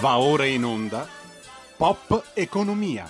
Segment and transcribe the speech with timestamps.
[0.00, 1.06] Va ora in onda
[1.76, 3.06] Pop Economia.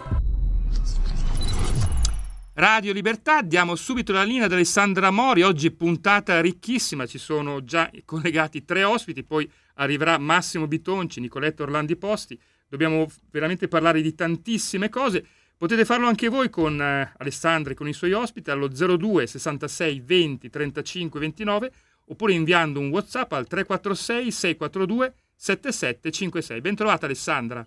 [2.55, 7.91] Radio Libertà, diamo subito la linea ad Alessandra Mori, oggi puntata ricchissima, ci sono già
[8.05, 12.39] collegati tre ospiti, poi arriverà Massimo Bitonci, Nicoletto Orlandi Posti,
[12.69, 15.25] dobbiamo veramente parlare di tantissime cose,
[15.57, 20.01] potete farlo anche voi con eh, Alessandra e con i suoi ospiti allo 02 66
[20.01, 21.73] 20 35 29
[22.07, 26.61] oppure inviando un Whatsapp al 346 642 7756.
[26.61, 27.67] Bentrovata Alessandra.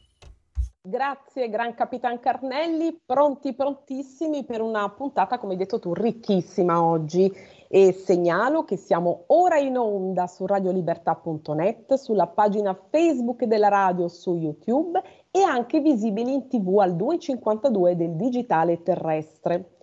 [0.90, 7.30] Grazie, Gran Capitan Carnelli, pronti, prontissimi per una puntata, come hai detto tu, ricchissima oggi.
[7.68, 14.36] E segnalo che siamo ora in onda su radiolibertà.net, sulla pagina Facebook della radio su
[14.36, 19.77] YouTube e anche visibili in tv al 252 del digitale terrestre.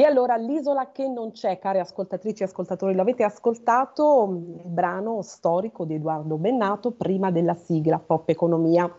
[0.00, 5.84] E allora l'isola che non c'è, care ascoltatrici e ascoltatori, l'avete ascoltato il brano storico
[5.84, 8.90] di Edoardo Bennato prima della sigla Pop Economia.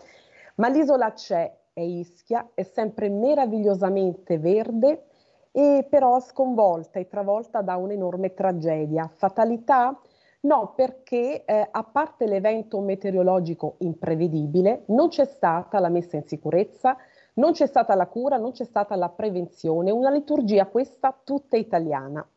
[0.57, 5.05] Ma l'isola c'è, è Ischia, è sempre meravigliosamente verde
[5.51, 9.09] e però sconvolta e travolta da un'enorme tragedia.
[9.11, 9.99] Fatalità?
[10.41, 16.95] No, perché eh, a parte l'evento meteorologico imprevedibile, non c'è stata la messa in sicurezza,
[17.33, 22.27] non c'è stata la cura, non c'è stata la prevenzione, una liturgia questa tutta italiana.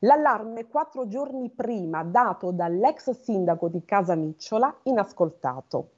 [0.00, 5.88] L'allarme quattro giorni prima dato dall'ex sindaco di Casa Micciola, inascoltato.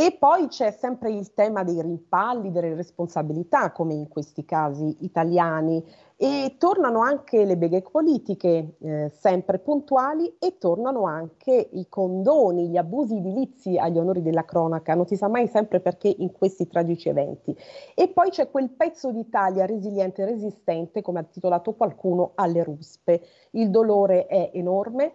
[0.00, 5.84] E poi c'è sempre il tema dei rimpalli, delle responsabilità, come in questi casi italiani,
[6.16, 12.76] e tornano anche le beghe politiche, eh, sempre puntuali, e tornano anche i condoni, gli
[12.76, 17.08] abusi edilizi agli onori della cronaca, non si sa mai sempre perché in questi tragici
[17.08, 17.52] eventi.
[17.96, 23.20] E poi c'è quel pezzo d'Italia resiliente e resistente, come ha titolato qualcuno, alle ruspe.
[23.50, 25.12] Il dolore è enorme,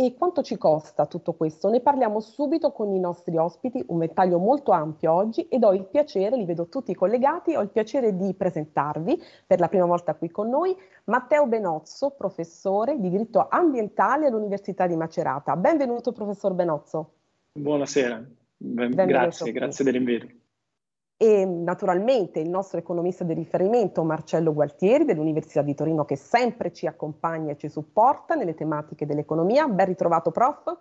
[0.00, 1.68] e quanto ci costa tutto questo?
[1.70, 5.86] Ne parliamo subito con i nostri ospiti, un ventaglio molto ampio oggi ed ho il
[5.86, 10.30] piacere, li vedo tutti collegati, ho il piacere di presentarvi per la prima volta qui
[10.30, 10.72] con noi
[11.06, 15.56] Matteo Benozzo, professore di diritto ambientale all'Università di Macerata.
[15.56, 17.10] Benvenuto professor Benozzo.
[17.54, 18.24] Buonasera,
[18.56, 20.28] ben, grazie, grazie dell'invito
[21.20, 26.86] e naturalmente il nostro economista di riferimento Marcello Gualtieri dell'Università di Torino che sempre ci
[26.86, 29.66] accompagna e ci supporta nelle tematiche dell'economia.
[29.66, 30.78] Ben ritrovato prof.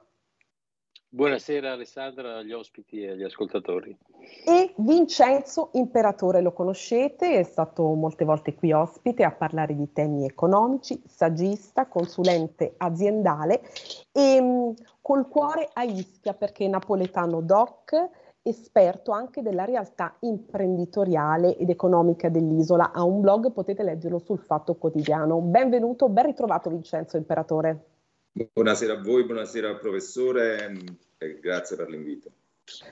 [1.09, 3.97] Buonasera Alessandra, agli ospiti e agli ascoltatori.
[4.45, 10.25] E Vincenzo Imperatore lo conoscete, è stato molte volte qui ospite a parlare di temi
[10.25, 13.61] economici, saggista, consulente aziendale
[14.11, 17.95] e mh, col cuore a Ischia perché è napoletano doc
[18.47, 22.91] esperto anche della realtà imprenditoriale ed economica dell'isola.
[22.91, 25.39] Ha un blog, potete leggerlo sul Fatto Quotidiano.
[25.39, 27.83] Benvenuto, ben ritrovato Vincenzo Imperatore.
[28.53, 30.71] Buonasera a voi, buonasera professore
[31.17, 32.29] e grazie per l'invito.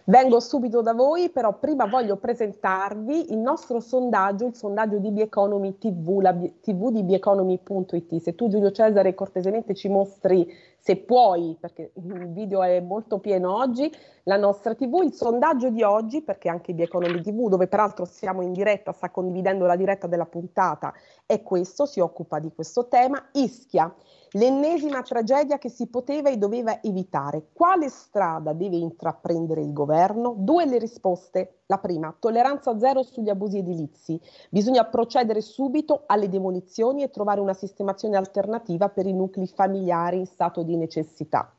[0.06, 5.78] Vengo subito da voi, però prima voglio presentarvi il nostro sondaggio, il sondaggio di Bieconomy
[5.78, 8.22] TV, la tv di bieconomy.it.
[8.22, 10.50] Se tu Giulio Cesare cortesemente ci mostri,
[10.86, 13.92] se puoi, perché il video è molto pieno oggi,
[14.26, 18.54] la nostra tv, il sondaggio di oggi, perché anche Bieconomy TV, dove peraltro siamo in
[18.54, 20.94] diretta, sta condividendo la diretta della puntata,
[21.26, 23.92] è questo, si occupa di questo tema, Ischia.
[24.32, 27.48] L'ennesima tragedia che si poteva e doveva evitare.
[27.54, 30.36] Quale strada deve intraprendere il governo?
[30.38, 31.62] Due le risposte.
[31.68, 34.22] La prima, tolleranza zero sugli abusi edilizi.
[34.52, 40.28] Bisogna procedere subito alle demolizioni e trovare una sistemazione alternativa per i nuclei familiari in
[40.28, 41.56] stato di necessità.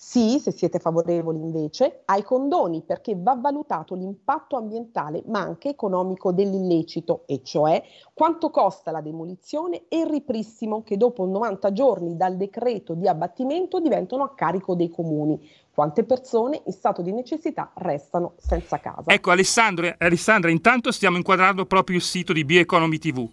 [0.00, 6.30] Sì, se siete favorevoli invece, ai condoni perché va valutato l'impatto ambientale ma anche economico
[6.30, 7.82] dell'illecito, e cioè
[8.14, 13.80] quanto costa la demolizione e il ripristino che dopo 90 giorni dal decreto di abbattimento
[13.80, 15.44] diventano a carico dei comuni.
[15.74, 19.10] Quante persone in stato di necessità restano senza casa.
[19.10, 23.28] Ecco Alessandro, Alessandra, intanto stiamo inquadrando proprio il sito di Bioeconomy TV.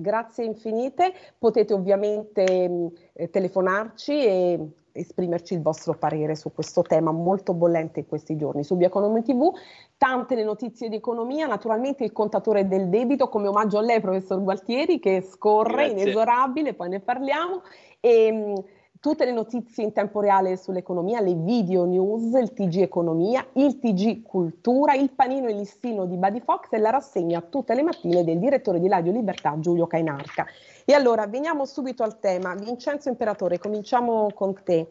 [0.00, 7.10] Grazie infinite, potete ovviamente mh, eh, telefonarci e esprimerci il vostro parere su questo tema
[7.10, 8.62] molto bollente in questi giorni.
[8.62, 9.52] Su Bioeconomy TV,
[9.96, 14.40] tante le notizie di economia, naturalmente il contatore del debito come omaggio a lei, professor
[14.40, 16.02] Gualtieri, che scorre Grazie.
[16.02, 17.62] inesorabile, poi ne parliamo.
[17.98, 18.54] E,
[19.00, 24.22] tutte le notizie in tempo reale sull'economia, le video news, il TG Economia, il TG
[24.22, 28.38] Cultura, il panino e listino di Buddy Fox e la rassegna tutte le mattine del
[28.38, 30.46] direttore di Radio Libertà Giulio Cainarca.
[30.84, 32.54] E allora veniamo subito al tema.
[32.54, 34.90] Vincenzo Imperatore, cominciamo con te.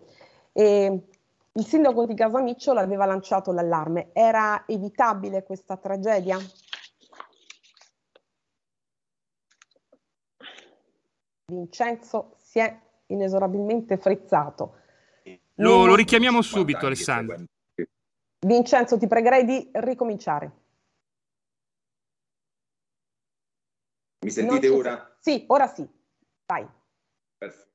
[0.54, 1.02] E
[1.52, 4.10] il sindaco di Casamiccio aveva lanciato l'allarme.
[4.14, 6.38] Era evitabile questa tragedia?
[11.50, 14.78] Vincenzo si è inesorabilmente frizzato.
[15.56, 17.44] Lo, lo richiamiamo subito, Alessandro.
[18.40, 20.52] Vincenzo, ti pregherei di ricominciare.
[24.26, 25.18] Mi sentite ora?
[25.20, 25.88] Sì, ora sì.
[26.46, 26.68] Vai.
[27.38, 27.66] Perfetto.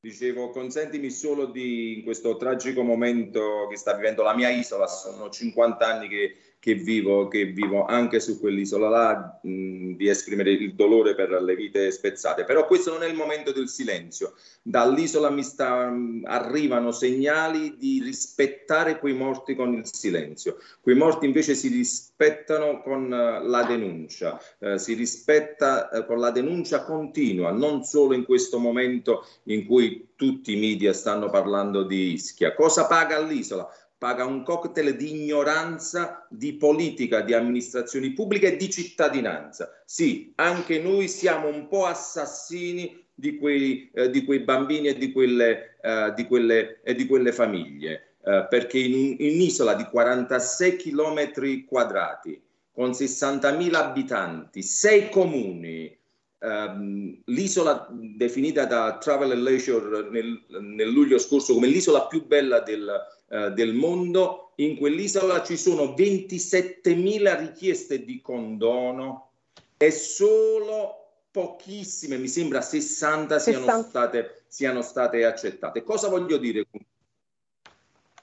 [0.00, 5.30] Dicevo, consentimi solo di, in questo tragico momento che sta vivendo la mia isola, sono
[5.30, 10.74] 50 anni che che vivo, che vivo anche su quell'isola là, mh, di esprimere il
[10.74, 12.44] dolore per le vite spezzate.
[12.44, 14.34] Però questo non è il momento del silenzio.
[14.62, 20.58] Dall'isola mi sta, mh, arrivano segnali di rispettare quei morti con il silenzio.
[20.80, 26.30] Quei morti invece si rispettano con uh, la denuncia, uh, si rispetta uh, con la
[26.30, 32.12] denuncia continua, non solo in questo momento in cui tutti i media stanno parlando di
[32.12, 32.54] Ischia.
[32.54, 33.68] Cosa paga l'isola?
[34.02, 39.80] Paga un cocktail di ignoranza, di politica, di amministrazioni pubbliche e di cittadinanza.
[39.84, 45.12] Sì, anche noi siamo un po' assassini di quei, eh, di quei bambini e di
[45.12, 50.74] quelle, eh, di quelle, e di quelle famiglie, eh, perché in, in un'isola di 46
[50.74, 55.96] km quadrati, con 60.000 abitanti, sei comuni,
[56.44, 62.58] Um, l'isola definita da Travel and Leisure nel, nel luglio scorso come l'isola più bella
[62.58, 62.90] del,
[63.28, 69.30] uh, del mondo, in quell'isola ci sono 27.000 richieste di condono
[69.76, 73.62] e solo pochissime, mi sembra 60, 60.
[73.62, 75.82] Siano, state, siano state accettate.
[75.84, 76.66] Cosa voglio dire?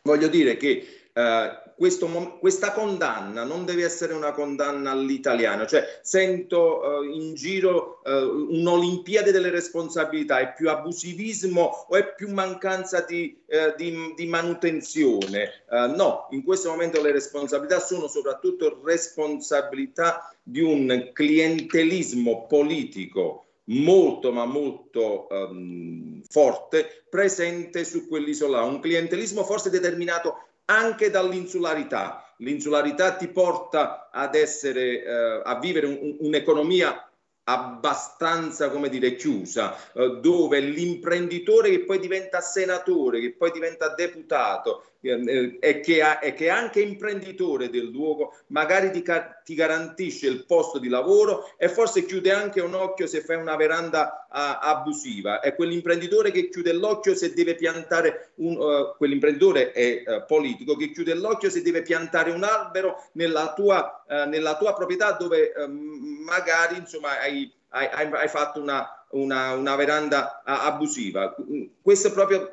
[0.02, 6.82] Voglio dire che Uh, questo, questa condanna non deve essere una condanna all'italiano, cioè sento
[6.82, 13.42] uh, in giro uh, un'olimpiade delle responsabilità, è più abusivismo o è più mancanza di,
[13.78, 15.64] di, di manutenzione?
[15.96, 24.46] no, in questo momento le responsabilità sono soprattutto responsabilità di un clientelismo politico molto ma
[24.46, 32.34] molto um, forte presente su quell'isola, un clientelismo forse determinato anche dall'insularità.
[32.38, 37.04] L'insularità ti porta ad essere, eh, a vivere un, un'economia
[37.44, 44.84] abbastanza, come dire, chiusa, eh, dove l'imprenditore che poi diventa senatore, che poi diventa deputato
[45.02, 49.04] e, che ha, e che anche imprenditore del luogo, magari ti,
[49.46, 53.56] ti, garantisce il posto di lavoro e forse chiude anche un occhio se fai una
[53.56, 55.40] veranda a, abusiva.
[55.40, 60.92] È quell'imprenditore che chiude l'occhio se deve piantare un, uh, quell'imprenditore è uh, politico che
[60.92, 66.78] chiude l'occhio se deve piantare un albero nella tua, uh, nella tua proprietà dove magari
[66.78, 71.36] insomma hai, hai, hai fatto una, una, una veranda abusiva.
[71.82, 72.52] Questo è proprio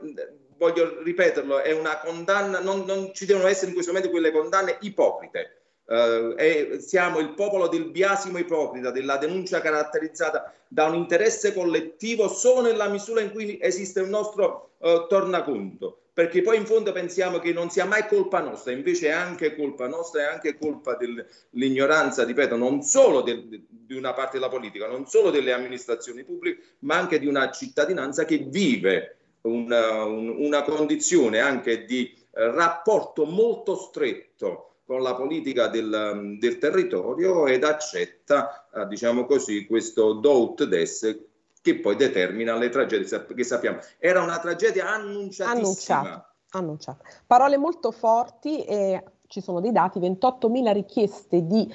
[0.58, 4.78] voglio ripeterlo, è una condanna, non, non, ci devono essere in questo momento quelle condanne
[4.80, 5.60] ipocrite.
[5.86, 12.26] Uh, e siamo il popolo del biasimo ipocrita, della denuncia caratterizzata da un interesse collettivo
[12.26, 17.38] solo nella misura in cui esiste il nostro uh, tornaconto, perché poi in fondo pensiamo
[17.38, 22.24] che non sia mai colpa nostra, invece è anche colpa nostra, è anche colpa dell'ignoranza,
[22.24, 26.96] ripeto, non solo del, di una parte della politica, non solo delle amministrazioni pubbliche, ma
[26.96, 29.16] anche di una cittadinanza che vive
[29.46, 37.46] una, una condizione anche di eh, rapporto molto stretto con la politica del, del territorio
[37.46, 41.24] ed accetta, eh, diciamo così, questo do ut des
[41.60, 43.78] che poi determina le tragedie che sappiamo.
[43.98, 45.50] Era una tragedia annunciatissima.
[45.50, 47.04] Annunciata, annunciata.
[47.26, 51.68] Parole molto forti e ci sono dei dati, 28.000 richieste di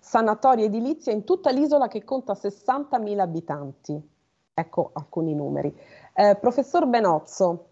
[0.00, 3.98] sanatoria edilizia in tutta l'isola che conta 60.000 abitanti.
[4.52, 5.74] Ecco alcuni numeri.
[6.20, 7.66] Eh, professor Benozzo,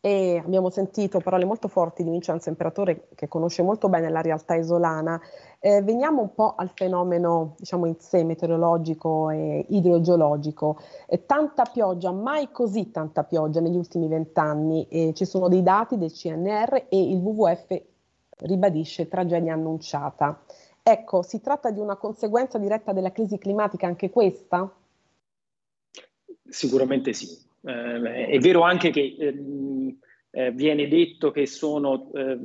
[0.00, 4.54] e abbiamo sentito parole molto forti di Vincenzo Imperatore che conosce molto bene la realtà
[4.54, 5.20] isolana.
[5.60, 10.78] Eh, veniamo un po' al fenomeno, diciamo in sé, meteorologico e idrogeologico.
[11.06, 15.12] Eh, tanta pioggia, mai così tanta pioggia negli ultimi vent'anni.
[15.12, 17.82] Ci sono dei dati del CNR e il WWF
[18.38, 20.40] ribadisce tragedia annunciata.
[20.82, 24.72] Ecco, si tratta di una conseguenza diretta della crisi climatica anche questa?
[26.52, 27.26] Sicuramente sì.
[27.64, 29.96] Eh, è vero anche che ehm,
[30.32, 32.36] eh, viene detto che sono eh,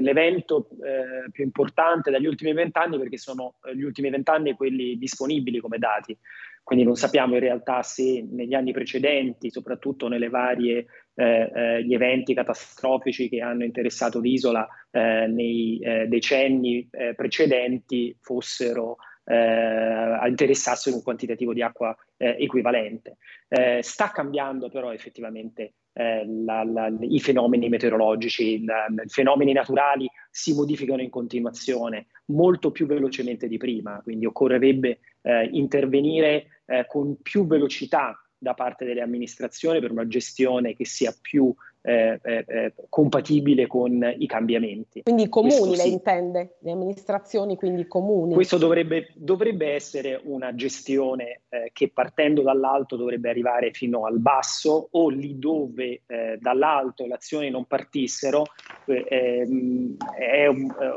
[0.00, 5.60] l'evento eh, più importante dagli ultimi vent'anni perché sono eh, gli ultimi vent'anni quelli disponibili
[5.60, 6.16] come dati.
[6.62, 12.34] Quindi non sappiamo in realtà se negli anni precedenti, soprattutto nelle varie eh, gli eventi
[12.34, 18.96] catastrofici che hanno interessato l'isola nei decenni precedenti, fossero
[19.26, 23.16] eh, interessassero un quantitativo di acqua eh, equivalente.
[23.48, 30.52] Eh, sta cambiando però effettivamente la, la, i fenomeni meteorologici, la, i fenomeni naturali si
[30.52, 37.46] modificano in continuazione molto più velocemente di prima, quindi occorrerebbe eh, intervenire eh, con più
[37.46, 41.54] velocità da parte delle amministrazioni per una gestione che sia più
[41.86, 45.02] eh, eh, eh, compatibile con i cambiamenti.
[45.02, 48.34] Quindi i comuni lei intende, le amministrazioni quindi comuni.
[48.34, 54.88] Questo dovrebbe, dovrebbe essere una gestione eh, che partendo dall'alto dovrebbe arrivare fino al basso
[54.90, 58.46] o lì dove eh, dall'alto le azioni non partissero
[58.86, 60.48] eh, ehm, è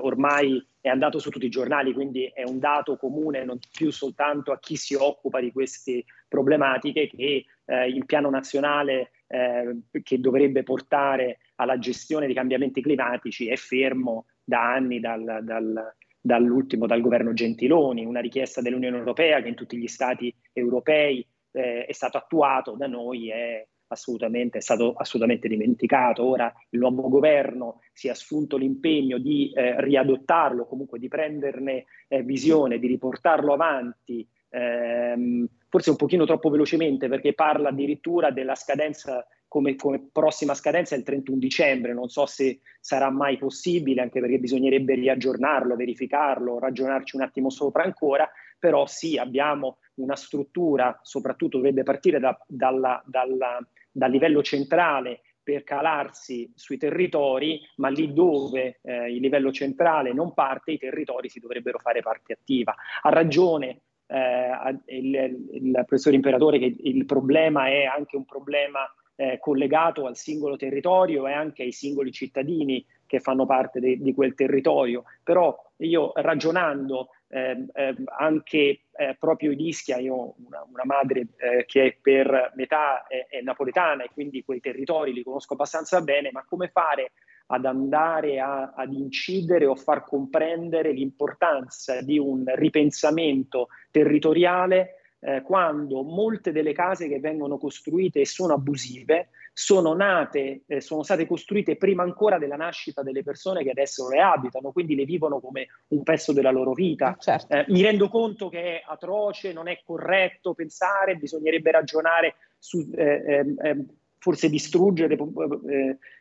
[0.02, 4.52] ormai è andato su tutti i giornali, quindi è un dato comune non più soltanto
[4.52, 10.64] a chi si occupa di queste problematiche che eh, il piano nazionale eh, che dovrebbe
[10.64, 17.34] portare alla gestione dei cambiamenti climatici è fermo da anni dal, dal, dall'ultimo, dal governo
[17.34, 22.76] Gentiloni, una richiesta dell'Unione Europea che in tutti gli stati europei eh, è stato attuato,
[22.76, 26.24] da noi è assolutamente, è stato assolutamente dimenticato.
[26.24, 32.24] Ora il nuovo governo si è assunto l'impegno di eh, riadottarlo, comunque di prenderne eh,
[32.24, 39.26] visione, di riportarlo avanti ehm, forse un pochino troppo velocemente perché parla addirittura della scadenza
[39.48, 44.38] come, come, prossima scadenza il 31 dicembre, non so se sarà mai possibile anche perché
[44.38, 48.30] bisognerebbe riaggiornarlo, verificarlo, ragionarci un attimo sopra ancora,
[48.60, 53.60] però sì abbiamo una struttura, soprattutto dovrebbe partire da, dalla, dalla,
[53.92, 60.36] dal livello centrale per calarsi sui territori, ma lì dove eh, il livello centrale non
[60.36, 62.76] parte, i territori si dovrebbero fare parte attiva.
[63.02, 69.38] Ha ragione eh, il, il, professor Imperatore che il problema è anche un problema eh,
[69.40, 74.34] collegato al singolo territorio e anche ai singoli cittadini che fanno parte de, di quel
[74.34, 75.04] territorio.
[75.24, 81.28] Però io ragionando eh, eh, anche eh, proprio in Ischia, io ho una, una madre
[81.38, 86.02] eh, che è per metà è, è napoletana e quindi quei territori li conosco abbastanza
[86.02, 87.12] bene, ma come fare
[87.52, 96.04] ad andare a, ad incidere o far comprendere l'importanza di un ripensamento territoriale eh, quando
[96.04, 99.30] molte delle case che vengono costruite e sono abusive
[99.60, 104.22] sono nate, eh, sono state costruite prima ancora della nascita delle persone che adesso le
[104.22, 107.18] abitano, quindi le vivono come un pezzo della loro vita.
[107.20, 107.54] Certo.
[107.54, 113.22] Eh, mi rendo conto che è atroce, non è corretto pensare, bisognerebbe ragionare su eh,
[113.26, 113.86] ehm, ehm,
[114.18, 115.18] forse distruggere,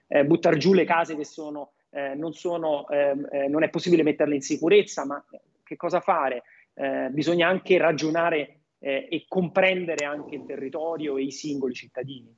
[0.08, 3.68] eh, eh, buttare giù le case che sono, eh, non, sono ehm, eh, non è
[3.68, 5.22] possibile metterle in sicurezza, ma
[5.62, 6.42] che cosa fare?
[6.74, 12.34] Eh, bisogna anche ragionare eh, e comprendere anche il territorio e i singoli cittadini.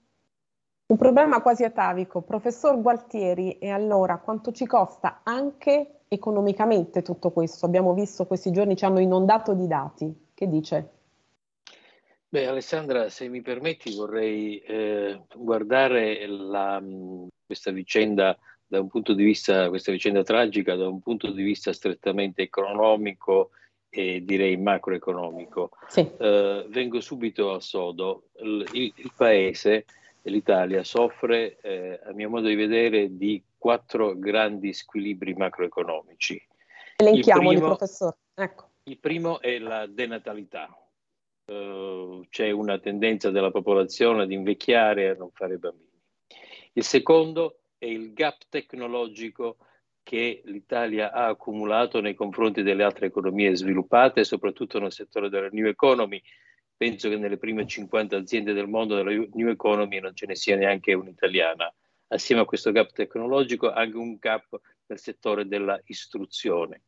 [0.87, 2.23] Un problema quasi atavico.
[2.23, 7.65] Professor Gualtieri, e allora quanto ci costa anche economicamente tutto questo?
[7.65, 10.31] Abbiamo visto questi giorni ci hanno inondato di dati.
[10.35, 11.00] Che dice?
[12.33, 16.81] Beh, Alessandra, se mi permetti, vorrei eh, guardare la,
[17.45, 21.73] questa vicenda da un punto di vista, questa vicenda tragica, da un punto di vista
[21.73, 23.51] strettamente economico
[23.89, 25.71] e direi macroeconomico.
[25.89, 26.09] Sì.
[26.19, 28.29] Eh, vengo subito al sodo.
[28.43, 29.87] Il, il, il paese,
[30.23, 36.41] l'Italia, soffre, eh, a mio modo di vedere, di quattro grandi squilibri macroeconomici.
[36.95, 38.19] Elenchiamoli, professore.
[38.35, 38.69] Ecco.
[38.85, 40.73] Il primo è la denatalità
[41.51, 45.89] eh, c'è una tendenza della popolazione ad invecchiare e a non fare bambini.
[46.75, 49.57] Il secondo è il gap tecnologico
[50.05, 55.67] che l'Italia ha accumulato nei confronti delle altre economie sviluppate, soprattutto nel settore della new
[55.67, 56.23] economy.
[56.77, 60.57] Penso che nelle prime 50 aziende del mondo della new economy non ce ne sia
[60.57, 61.73] neanche un'italiana.
[62.09, 66.83] Assieme a questo gap tecnologico anche un gap nel settore della istruzione.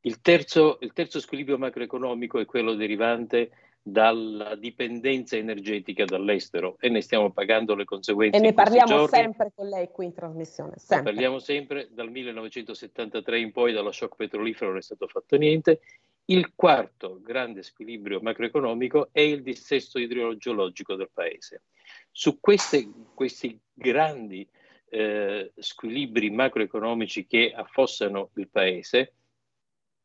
[0.00, 3.50] Il terzo, il terzo squilibrio macroeconomico è quello derivante
[3.88, 8.36] dalla dipendenza energetica dall'estero e ne stiamo pagando le conseguenze.
[8.36, 10.72] E ne parliamo sempre con lei qui in trasmissione.
[10.76, 11.12] Sempre.
[11.12, 15.82] Parliamo sempre dal 1973 in poi, dallo shock petrolifero non è stato fatto niente.
[16.24, 21.62] Il quarto grande squilibrio macroeconomico è il dissesto idrogeologico del paese.
[22.10, 24.44] Su queste, questi grandi
[24.88, 29.12] eh, squilibri macroeconomici che affossano il paese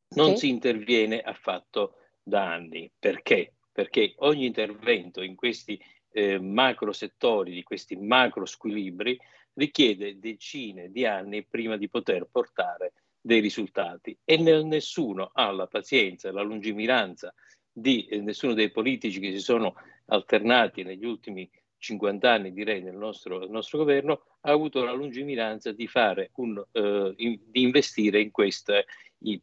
[0.10, 0.38] non sì.
[0.38, 2.92] si interviene affatto da anni.
[3.00, 3.54] Perché?
[3.72, 9.18] Perché ogni intervento in questi eh, macro settori, di questi macro squilibri,
[9.54, 16.32] richiede decine di anni prima di poter portare dei risultati e nessuno ha la pazienza
[16.32, 17.34] la lungimiranza
[17.72, 19.76] di eh, nessuno dei politici che si sono
[20.06, 25.72] alternati negli ultimi 50 anni, direi, nel nostro, nel nostro governo, ha avuto la lungimiranza
[25.72, 25.90] di,
[26.36, 28.86] un, eh, in, di investire in queste,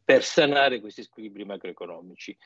[0.05, 2.37] per sanare questi squilibri macroeconomici.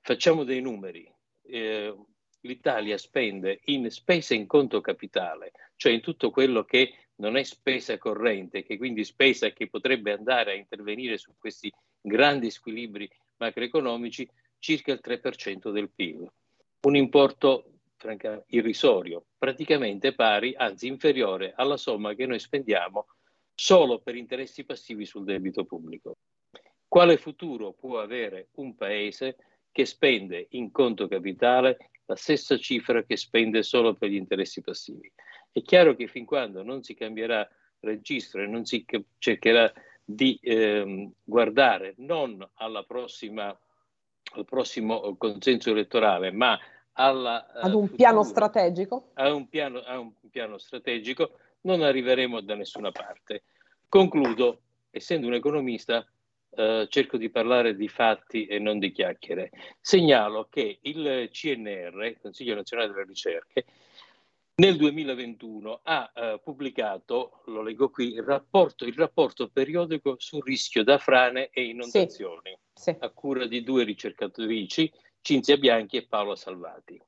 [0.00, 1.10] Facciamo dei numeri
[1.46, 1.94] eh,
[2.40, 7.96] l'Italia spende in spese in conto capitale, cioè in tutto quello che non è spesa
[7.98, 14.92] corrente, che quindi spesa che potrebbe andare a intervenire su questi grandi squilibri macroeconomici, circa
[14.92, 16.30] il 3% del PIL.
[16.82, 17.66] Un importo
[18.48, 23.06] irrisorio, praticamente pari, anzi inferiore alla somma che noi spendiamo
[23.54, 26.16] solo per interessi passivi sul debito pubblico.
[26.86, 29.36] Quale futuro può avere un paese
[29.74, 35.10] che spende in conto capitale la stessa cifra che spende solo per gli interessi passivi?
[35.50, 37.48] È chiaro che fin quando non si cambierà
[37.80, 38.86] registro e non si
[39.18, 39.72] cercherà
[40.04, 42.48] di ehm, guardare non
[42.86, 43.48] prossima,
[44.36, 46.56] al prossimo consenso elettorale, ma
[46.92, 49.10] alla, ad un piano strategico?
[49.14, 53.42] A un piano, a un piano strategico, non arriveremo da nessuna parte.
[53.88, 56.06] Concludo, essendo un economista,
[56.56, 59.50] eh, cerco di parlare di fatti e non di chiacchiere.
[59.80, 63.64] Segnalo che il CNR, il Consiglio Nazionale delle Ricerche,
[64.56, 70.84] nel 2021 ha eh, pubblicato, lo leggo qui, il rapporto, il rapporto, periodico sul rischio
[70.84, 72.96] da frane e inondazioni, sì, sì.
[73.00, 77.00] a cura di due ricercatrici, Cinzia Bianchi e Paola Salvati.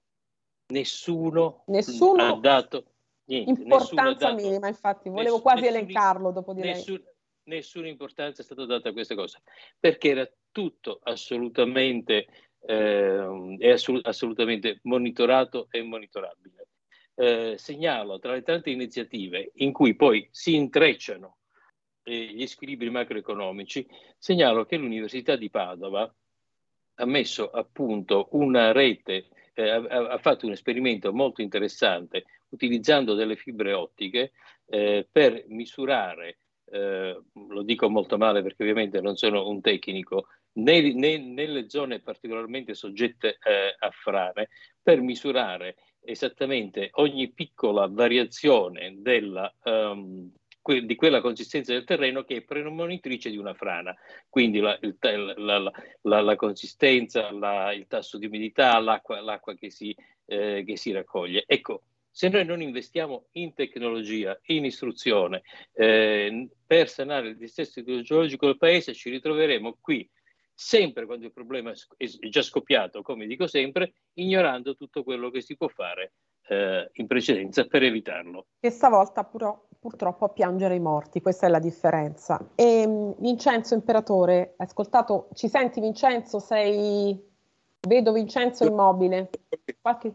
[0.69, 2.85] Nessuno, nessuno ha dato
[3.26, 7.15] niente, importanza dato, minima, infatti, volevo nessun, quasi elencarlo dopo di nessun, lei.
[7.47, 9.41] Nessuna importanza è stata data a queste cose,
[9.79, 12.26] perché era tutto assolutamente,
[12.67, 16.67] eh, è assolutamente monitorato e monitorabile.
[17.15, 21.37] Eh, segnalo tra le tante iniziative in cui poi si intrecciano
[22.03, 23.87] eh, gli squilibri macroeconomici,
[24.19, 26.12] segnalo che l'Università di Padova
[26.95, 33.15] ha messo a punto una rete, eh, ha, ha, fatto un esperimento molto interessante utilizzando
[33.15, 34.33] delle fibre ottiche
[34.67, 36.38] eh, per misurare,
[36.70, 42.00] eh, lo dico molto male perché ovviamente non sono un tecnico, né, né, nelle zone
[42.00, 44.49] particolarmente soggette eh, a frane,
[44.82, 50.30] per misurare esattamente ogni piccola variazione della, um,
[50.66, 53.94] que- di quella consistenza del terreno che è premonitrice di una frana,
[54.28, 54.96] quindi la, il,
[55.37, 55.70] la,
[56.02, 57.28] la, la consistenza,
[57.73, 59.94] il tasso di umidità, l'acqua, l'acqua che, si,
[60.25, 61.44] eh, che, si, raccoglie.
[61.46, 61.82] Ecco,
[62.16, 65.42] se noi non investiamo in tecnologia, in istruzione,
[65.75, 70.08] eh, per sanare il dissesto idrogeologico del paese, ci ritroveremo qui
[70.54, 75.59] sempre quando il problema è già scoppiato, come dico sempre, ignorando tutto quello che si
[75.59, 76.14] può fare
[76.48, 78.46] eh, in precedenza per evitarlo.
[78.61, 82.48] E stavolta però, purtroppo a piangere i morti, questa è la differenza.
[82.55, 86.38] E mm, Vincenzo Imperatore, ascoltato, ci senti Vincenzo?
[86.38, 87.35] Sei...
[87.87, 89.29] Vedo Vincenzo immobile.
[89.83, 90.14] Qualche...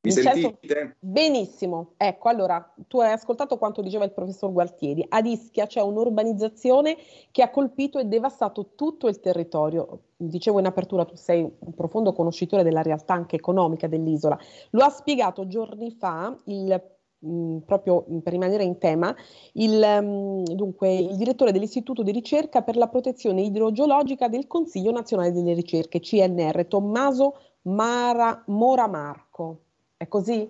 [0.00, 0.96] Mi sentite?
[1.00, 1.94] Benissimo.
[1.96, 5.04] Ecco, allora, tu hai ascoltato quanto diceva il professor Gualtieri.
[5.08, 6.96] Ad Ischia c'è un'urbanizzazione
[7.32, 10.02] che ha colpito e devastato tutto il territorio.
[10.16, 14.38] Dicevo in apertura, tu sei un profondo conoscitore della realtà anche economica dell'isola.
[14.70, 16.80] Lo ha spiegato giorni fa il
[17.18, 19.12] mh, mm, proprio per rimanere in tema,
[19.54, 24.92] il, mh, mm, dunque, il direttore dell'Istituto di ricerca per la protezione idrogeologica del Consiglio
[24.92, 29.62] nazionale delle ricerche, CNR, Tommaso Mara, Moramarco.
[29.98, 30.48] È così?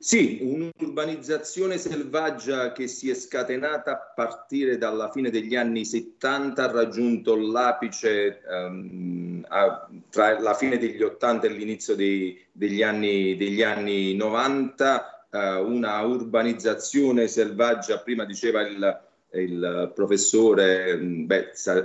[0.00, 6.72] Sì, un'urbanizzazione selvaggia che si è scatenata a partire dalla fine degli anni 70 ha
[6.72, 13.62] raggiunto l'apice um, a, tra la fine degli 80 e l'inizio dei, degli, anni, degli,
[13.62, 19.00] anni, 90, uh, eh, una urbanizzazione selvaggia, prima diceva il,
[19.32, 21.82] il professore, beh, sa,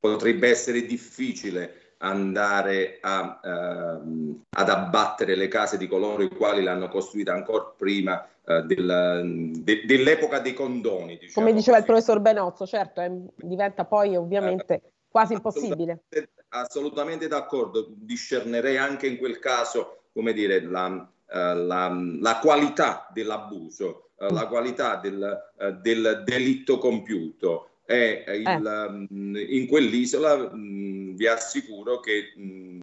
[0.00, 6.88] potrebbe essere difficile andare a, uh, ad abbattere le case di coloro i quali l'hanno
[6.88, 11.18] costruita ancora prima uh, del, de, dell'epoca dei condoni.
[11.18, 11.88] Diciamo Come diceva così.
[11.88, 16.02] il professor Benozzo, certo, è, diventa poi ovviamente uh, quasi impossibile.
[16.08, 24.10] Assolutamente, assolutamente, d'accordo, discernerei anche in quel caso, come dire, la, la, la qualità dell'abuso,
[24.20, 29.56] la qualità del, del delitto compiuto e il, eh.
[29.56, 32.78] in quell'isola mh, vi assicuro che mh,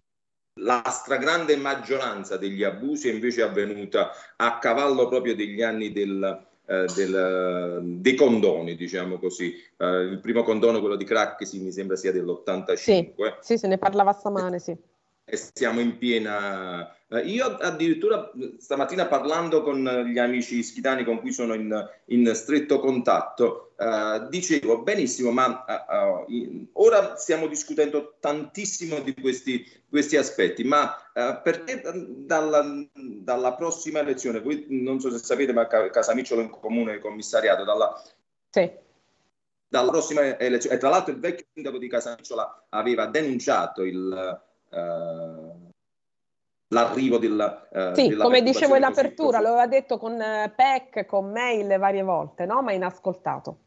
[0.60, 6.86] la stragrande maggioranza degli abusi è invece avvenuta a cavallo proprio degli anni del, eh,
[6.96, 9.54] del, dei condoni, diciamo così.
[9.76, 12.74] Eh, il primo condono, quello di Craxi, mi sembra sia dell'85.
[12.74, 14.76] Sì, sì se ne parlava stamane, sì.
[15.28, 21.30] E siamo in piena Uh, io addirittura stamattina parlando con gli amici schitani con cui
[21.30, 25.64] sono in, in stretto contatto, uh, dicevo benissimo, ma
[26.26, 30.96] uh, ora stiamo discutendo tantissimo di questi, questi aspetti, ma
[31.42, 31.80] perché
[32.26, 32.62] dalla,
[32.92, 38.02] dalla, prossima elezione, voi non so se sapete, ma Casamicciolo in comune commissariato, dalla,
[38.50, 38.70] sì.
[39.68, 44.44] dalla prossima elezione, e tra l'altro il vecchio sindaco di Casamicciola aveva denunciato il
[46.68, 47.68] l'arrivo della...
[47.70, 52.02] Uh, sì, come dicevo in apertura, lo aveva detto con uh, PEC, con mail varie
[52.02, 52.62] volte, no?
[52.62, 53.58] ma inascoltato.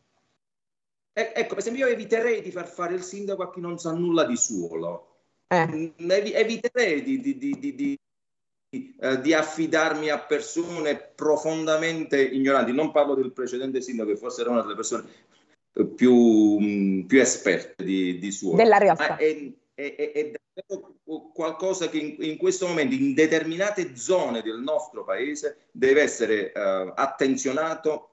[1.14, 3.92] E, ecco, per esempio io eviterei di far fare il sindaco a chi non sa
[3.92, 5.06] nulla di suolo.
[5.48, 5.94] eh.
[5.98, 8.00] eviterei di, di, di, di
[8.72, 12.72] eh, di affidarmi a persone profondamente ignoranti.
[12.72, 15.06] Non parlo del precedente sindaco, che forse era una delle persone
[15.96, 18.58] più, mh, più esperte di, di suono.
[18.58, 19.18] Della realtà.
[19.80, 20.64] È, è, è, è,
[21.34, 26.92] qualcosa che in, in, questo momento in determinate zone del nostro paese deve essere uh,
[26.94, 28.10] attenzionato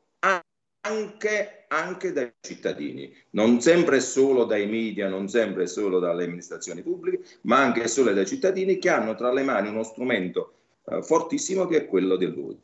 [0.86, 7.24] anche, anche, dai cittadini, non sempre solo dai media, non sempre solo dalle amministrazioni pubbliche,
[7.42, 10.52] ma anche solo dai cittadini che hanno tra le mani uno strumento
[10.84, 12.62] uh, fortissimo che è quello del voto.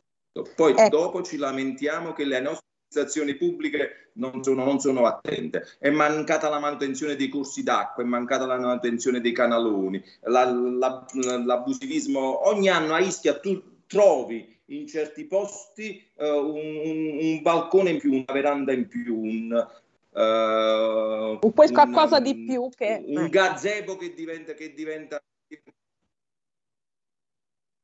[0.55, 0.87] Poi ecco.
[0.87, 5.65] dopo ci lamentiamo che le nostre amministrazioni pubbliche non sono, non sono, attente.
[5.79, 11.05] È mancata la manutenzione dei corsi d'acqua, è mancata la manutenzione dei canaloni, la, la,
[11.43, 12.47] l'abusivismo.
[12.47, 17.99] Ogni anno a Ischia tu trovi in certi posti uh, un, un, un, balcone in
[17.99, 19.67] più, una veranda in più, un,
[20.11, 23.03] uh, un qualcosa di più che...
[23.05, 25.21] Un gazebo che diventa, che diventa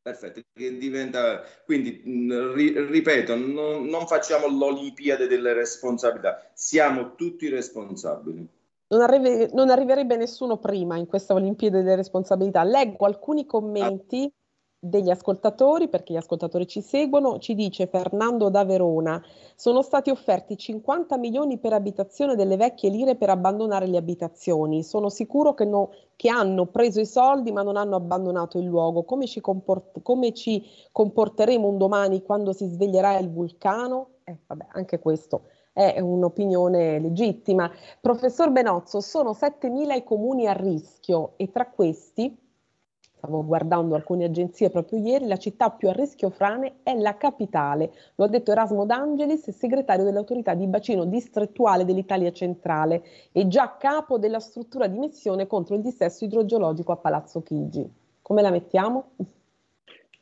[0.01, 1.41] Perfetto, diventa...
[1.65, 8.47] quindi ri, ripeto, non, non, facciamo l'Olimpiade delle responsabilità, siamo tutti responsabili.
[8.87, 12.63] Non, arrive, non, arriverebbe nessuno prima in questa Olimpiade delle responsabilità.
[12.63, 14.31] Leggo alcuni commenti
[14.79, 19.21] degli ascoltatori, perché gli ascoltatori ci seguono, ci dice Fernando da Verona,
[19.55, 24.83] sono stati offerti 50 milioni per abitazione delle vecchie lire per abbandonare le abitazioni.
[24.83, 29.03] Sono sicuro che, no, che hanno preso i soldi ma non hanno abbandonato il luogo.
[29.03, 34.11] Come ci, comport- come ci comporteremo un domani quando si sveglierà il vulcano?
[34.23, 35.41] Eh, vabbè, anche questo
[35.73, 37.69] è un'opinione legittima.
[37.99, 42.48] Professor Benozzo, sono 7.000 i comuni a rischio e tra questi
[43.19, 47.91] stavo guardando alcune agenzie proprio ieri, la città più a rischio frane è la capitale.
[48.15, 53.03] Lo ha detto Erasmo D'Angelis, segretario dell'autorità di bacino distrettuale dell'Italia centrale
[53.33, 57.91] e già capo della struttura di missione contro il dissesto idrogeologico a Palazzo Chigi.
[58.21, 59.11] Come la mettiamo?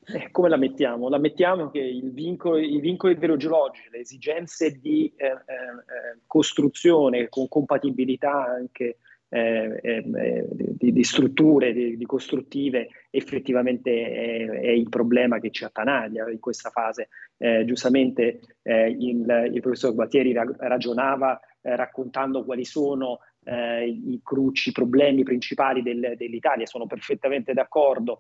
[0.10, 1.07] Eh, come la mettiamo?
[1.07, 8.45] La mettiamo che vincolo, i vincoli idrogeologici, le esigenze di eh, eh, costruzione con compatibilità
[8.45, 8.97] anche
[9.29, 15.65] eh, eh, di, di, strutture, di, di, costruttive, effettivamente è, è, il problema che ci
[15.65, 17.09] attanaglia in questa fase.
[17.37, 24.69] Eh, giustamente eh, il, il, professor Guattieri ragionava eh, raccontando quali sono eh, i cruci,
[24.69, 28.19] i problemi principali del, dell'Italia, sono perfettamente d'accordo.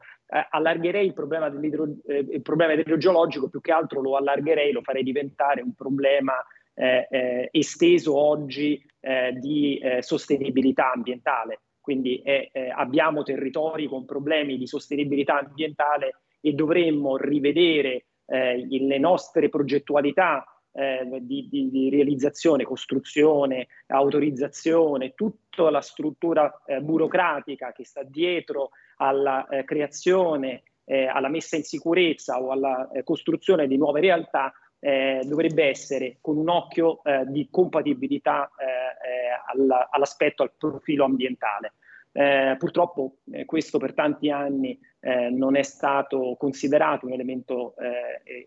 [0.49, 5.73] allargherei il problema, il problema idrogeologico, più che altro lo allargherei, lo farei diventare un
[5.73, 6.33] problema
[6.79, 11.61] eh, eh, esteso oggi eh, di eh, sostenibilità ambientale.
[11.79, 19.47] Quindi eh, eh, abbiamo territori con problemi di sostenibilità ambientale e dovremmo rivedere le nostre
[19.47, 20.43] progettualità
[20.73, 30.63] di, di, di, realizzazione, costruzione, autorizzazione, tutta la struttura burocratica che sta dietro alla creazione,
[30.85, 36.49] alla messa in sicurezza o alla costruzione di nuove realtà eh, dovrebbe essere con un
[36.49, 41.73] occhio eh, di compatibilità eh, eh all, all'aspetto, al profilo ambientale.
[42.11, 47.75] Eh, purtroppo eh, questo per tanti anni non è stato considerato un elemento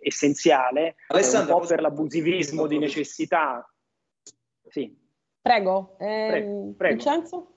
[0.02, 3.66] essenziale, Alessandra, un po' per l'abusivismo di necessità.
[4.68, 4.94] Sì.
[5.40, 6.94] Prego, prego, prego.
[6.94, 7.54] Vincenzo?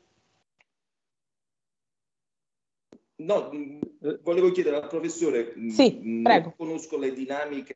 [3.15, 3.49] No,
[4.21, 7.75] volevo chiedere al professore, sì, non conosco le dinamiche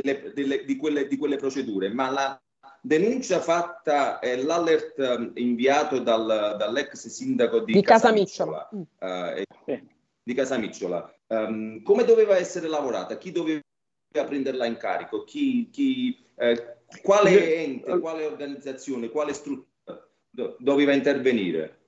[0.00, 2.42] delle, delle, di, quelle, di, quelle, procedure, ma la
[2.80, 9.70] denuncia fatta e eh, l'alert um, inviato dal, dall'ex sindaco di, di Casamicciola, Casamicciola uh,
[9.70, 9.84] eh,
[10.22, 13.16] di Casamicciola um, come doveva essere lavorata?
[13.18, 13.60] Chi doveva
[14.10, 15.24] prenderla in carico?
[15.24, 21.78] Chi, chi, eh, quale ente, quale organizzazione, quale struttura do, doveva intervenire?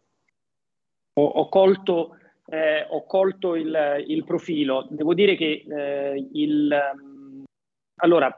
[1.14, 4.86] Ho, ho colto, eh, ho colto il, il, profilo.
[4.90, 6.70] Devo dire che eh, il
[8.02, 8.34] allora,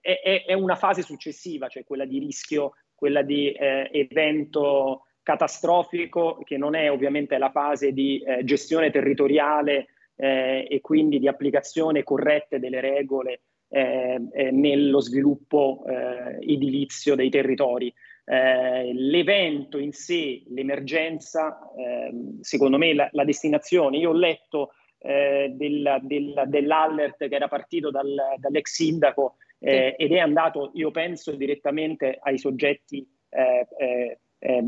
[0.00, 6.56] è, è, una fase successiva, cioè quella di rischio, quella di eh, evento catastrofico, che
[6.56, 12.58] non è ovviamente la fase di eh, gestione territoriale eh, e quindi di applicazione corrette
[12.58, 17.92] delle regole eh, eh, nello sviluppo eh, edilizio dei territori.
[18.28, 25.98] l'evento in sé, l'emergenza, ehm, secondo me la, la, destinazione, io ho letto eh, del,
[26.02, 32.18] del, dell'allert che era partito dal, dall'ex sindaco eh, ed è andato, io penso, direttamente
[32.20, 34.66] ai soggetti eh, eh, eh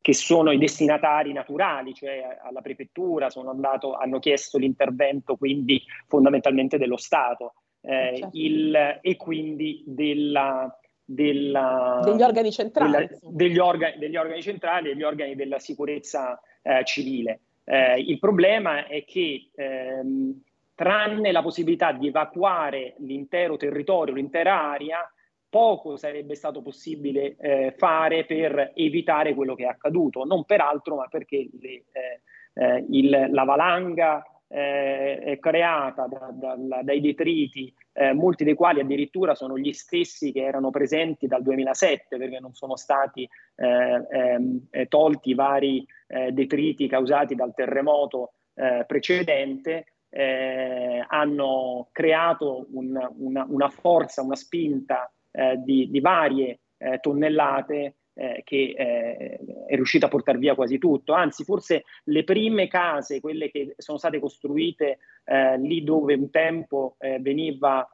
[0.00, 6.96] che sono i destinatari naturali, cioè alla prefettura, andato, hanno chiesto l'intervento quindi fondamentalmente dello
[6.96, 8.30] Stato eh, certo.
[8.32, 12.90] il, e quindi della, della, degli organi centrali.
[12.90, 16.40] Della, degli, orga, degli, organi centrali e degli organi della sicurezza
[16.84, 17.40] civile.
[17.70, 20.40] Eh, il problema è che ehm,
[20.74, 25.12] tranne la possibilità di evacuare l'intero territorio, l'intera area,
[25.50, 30.96] poco sarebbe stato possibile eh, fare per evitare quello che è accaduto, non per altro,
[30.96, 32.22] ma perché le, eh,
[32.54, 39.34] eh il, la valanga eh, creata da, da, dai detriti, eh, molti dei quali addirittura
[39.34, 45.30] sono gli stessi che erano presenti dal 2007, perché non sono stati eh, ehm, tolti
[45.30, 45.86] i vari
[46.30, 48.32] detriti causati dal terremoto
[48.86, 49.92] precedente.
[50.08, 57.96] Eh, hanno creato un, una, una, forza, una spinta eh, di, di, varie eh, tonnellate
[58.18, 61.12] eh, che eh, è riuscita a portare via quasi tutto.
[61.12, 66.96] Anzi, forse le prime case, quelle che sono state costruite eh, lì dove un tempo
[67.20, 67.88] veniva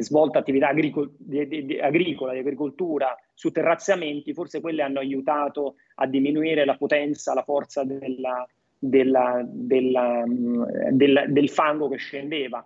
[0.00, 5.76] svolta attività agricol- di, di, di, agricola, di agricoltura su terrazzamenti, forse quelle hanno aiutato
[5.96, 8.46] a diminuire la potenza, la forza della,
[8.78, 12.62] della, della, mm, del, del fango che scendeva.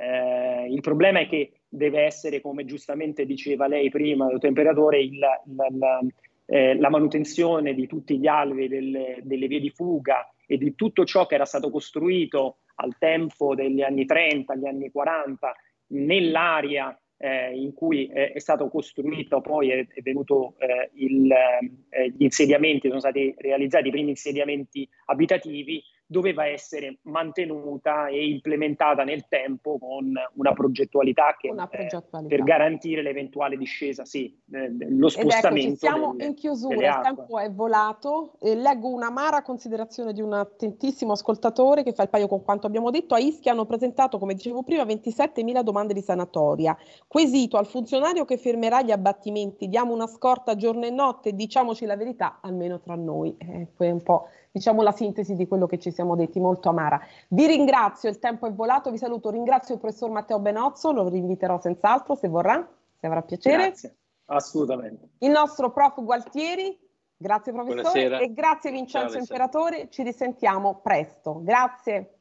[0.00, 5.18] Eh, il problema è che deve essere, come giustamente diceva lei prima, dottor Imperatore, il,
[5.18, 6.00] la, la,
[6.46, 11.04] eh, la, manutenzione di tutti gli alvei delle, delle, vie di fuga e di tutto
[11.04, 15.54] ciò che era stato costruito al tempo degli anni 30, gli anni 40,
[15.88, 22.24] nell'area eh, in cui è stato costruito, poi è, è venuto eh, il, eh, gli
[22.24, 29.78] insediamenti, sono stati realizzati i primi insediamenti abitativi, doveva essere mantenuta e implementata nel tempo
[29.78, 32.26] con una progettualità, che, una progettualità.
[32.26, 35.56] per garantire l'eventuale discesa, sì, eh, lo spostamento.
[35.56, 38.32] Ed ecco, siamo delle, in chiusura, il tempo è volato.
[38.40, 42.90] Eh, leggo un'amara considerazione di un attentissimo ascoltatore che fa il paio con quanto abbiamo
[42.90, 43.14] detto.
[43.14, 46.76] A Ischia hanno presentato, come dicevo prima, 27.000 domande di sanatoria.
[47.06, 51.94] Quesito al funzionario che fermerà gli abbattimenti, diamo una scorta giorno e notte, diciamoci la
[51.94, 53.36] verità, almeno tra noi.
[53.38, 57.00] Eh, è un po' diciamo la sintesi di quello che ci siamo detti, molto amara.
[57.28, 61.60] Vi ringrazio, il tempo è volato, vi saluto, ringrazio il professor Matteo Benozzo, lo rinviterò
[61.60, 63.68] senz'altro se vorrà, se avrà piacere.
[63.68, 65.10] Grazie, assolutamente.
[65.18, 66.78] Il nostro prof Gualtieri,
[67.16, 68.18] grazie professore Buonasera.
[68.18, 71.40] e grazie Vincenzo Ciao, Imperatore, ci risentiamo presto.
[71.42, 72.18] Grazie.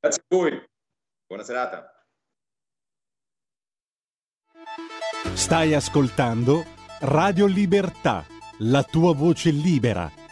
[0.00, 0.62] Grazie a voi,
[1.26, 1.90] buona serata.
[5.34, 6.64] Stai ascoltando
[7.00, 8.24] Radio Libertà,
[8.60, 10.24] la tua voce libera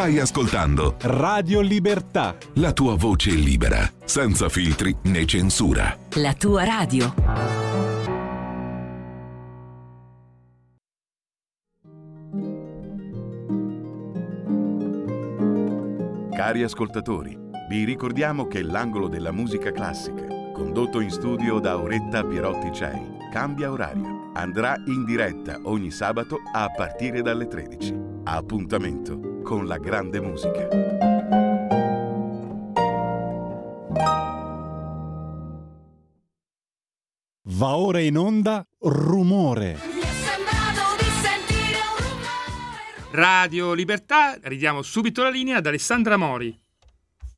[0.00, 2.34] Stai ascoltando Radio Libertà.
[2.54, 5.94] La tua voce libera, senza filtri né censura.
[6.14, 7.12] La tua radio.
[16.30, 22.72] Cari ascoltatori, vi ricordiamo che l'angolo della musica classica, condotto in studio da Auretta Pierotti
[22.72, 24.30] Cei, cambia orario.
[24.32, 27.94] Andrà in diretta ogni sabato a partire dalle 13.
[28.24, 30.68] Appuntamento con la grande musica.
[37.42, 39.76] Va ora in onda rumore.
[43.10, 46.56] Radio Libertà, ridiamo subito la linea ad Alessandra Mori.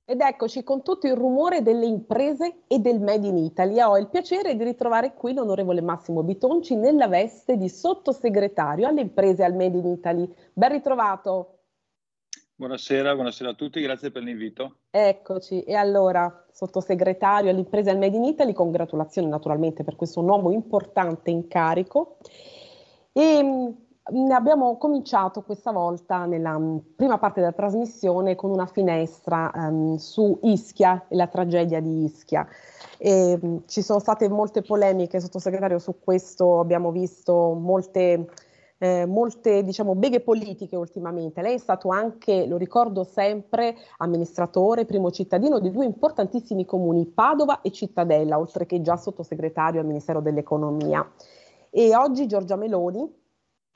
[0.04, 3.80] Ed eccoci con tutto il rumore delle imprese e del Made in Italy.
[3.80, 9.40] Ho il piacere di ritrovare qui l'onorevole Massimo Bitonci nella veste di sottosegretario alle imprese
[9.40, 10.30] e al Made in Italy.
[10.52, 11.56] Ben ritrovato.
[12.62, 14.76] Buonasera, buonasera a tutti, grazie per l'invito.
[14.90, 21.32] Eccoci, e allora, sottosegretario all'impresa al Made in Italy, congratulazioni naturalmente per questo nuovo importante
[21.32, 22.18] incarico.
[23.10, 29.50] E mm, abbiamo cominciato questa volta nella mm, prima parte della trasmissione con una finestra
[29.52, 32.46] um, su Ischia e la tragedia di Ischia.
[32.96, 38.28] E, um, ci sono state molte polemiche, sottosegretario, su questo, abbiamo visto molte
[38.82, 41.40] eh, molte diciamo, beghe politiche ultimamente.
[41.40, 47.60] Lei è stato anche, lo ricordo sempre, amministratore, primo cittadino di due importantissimi comuni, Padova
[47.60, 51.08] e Cittadella, oltre che già sottosegretario al Ministero dell'Economia.
[51.70, 53.08] E oggi Giorgia Meloni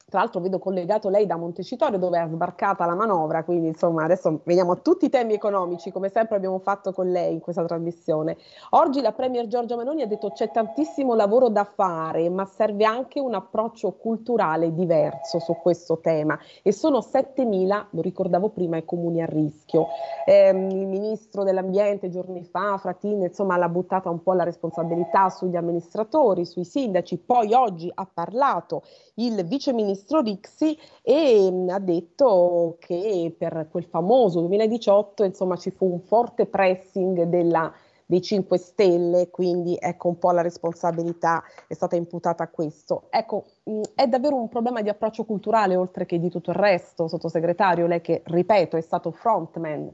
[0.08, 4.40] tra l'altro vedo collegato lei da Montecitorio dove è sbarcata la manovra, quindi insomma adesso
[4.44, 8.36] veniamo a tutti i temi economici come sempre abbiamo fatto con lei in questa trasmissione.
[8.70, 13.18] Oggi la Premier Giorgia Meloni ha detto c'è tantissimo lavoro da fare ma serve anche
[13.18, 19.22] un approccio culturale diverso su questo tema e sono 7.000, lo ricordavo prima, i comuni
[19.22, 19.88] a rischio.
[20.24, 25.56] Eh, il ministro dell'ambiente giorni fa, Fratini, insomma l'ha buttata un po' la responsabilità sugli
[25.56, 28.82] amministratori, sui sindaci, poi oggi ha parlato
[29.14, 35.56] il vice ministro ministro Rixi e mh, ha detto che per quel famoso 2018 insomma
[35.56, 37.72] ci fu un forte pressing della,
[38.04, 43.04] dei 5 Stelle, quindi ecco un po' la responsabilità è stata imputata a questo.
[43.10, 47.08] Ecco, mh, è davvero un problema di approccio culturale oltre che di tutto il resto,
[47.08, 49.90] sottosegretario, lei che, ripeto, è stato frontman,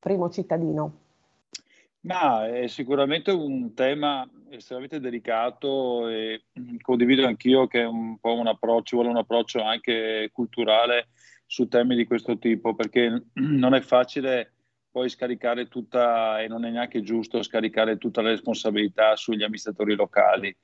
[0.00, 1.04] primo cittadino.
[2.06, 6.44] Ma è sicuramente un tema estremamente delicato e
[6.80, 11.08] condivido anch'io che è un po' un approccio, vuole un approccio anche culturale
[11.46, 14.52] su temi di questo tipo, perché non è facile
[14.88, 20.56] poi scaricare tutta, e non è neanche giusto scaricare tutta la responsabilità sugli amministratori locali.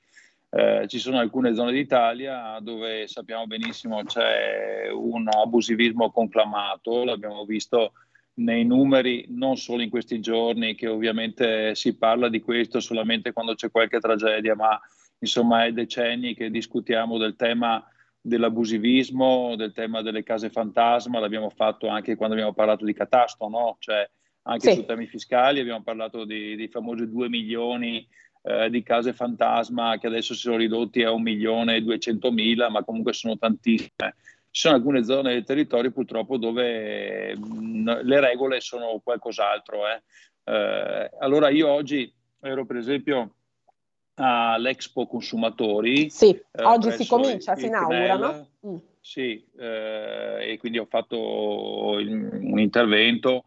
[0.49, 7.91] Eh, ci sono alcune zone d'Italia dove sappiamo benissimo c'è un abusivismo conclamato, l'abbiamo visto
[8.35, 13.53] nei numeri, non solo in questi giorni, che ovviamente si parla di questo solamente quando
[13.53, 14.79] c'è qualche tragedia, ma
[15.19, 17.85] insomma è decenni che discutiamo del tema
[18.19, 23.75] dell'abusivismo, del tema delle case fantasma, l'abbiamo fatto anche quando abbiamo parlato di catasto, no?
[23.79, 24.09] Cioè
[24.43, 24.75] anche sì.
[24.75, 28.05] su temi fiscali abbiamo parlato di, di famosi 2 milioni
[28.43, 32.69] eh, di case fantasma che adesso si sono ridotti a 1 milione e 200 mila,
[32.69, 34.15] ma comunque sono tantissime.
[34.53, 39.87] Ci sono alcune zone del territorio purtroppo dove mh, le regole sono qualcos'altro.
[39.87, 40.03] Eh.
[40.43, 43.33] Eh, allora io oggi ero per esempio
[44.13, 46.07] all'Expo Consumatori.
[46.11, 48.47] Sì, eh, oggi si comincia, si inaugura, no?
[48.67, 48.75] Mm.
[49.01, 53.45] Sì, eh, e quindi ho fatto il, un intervento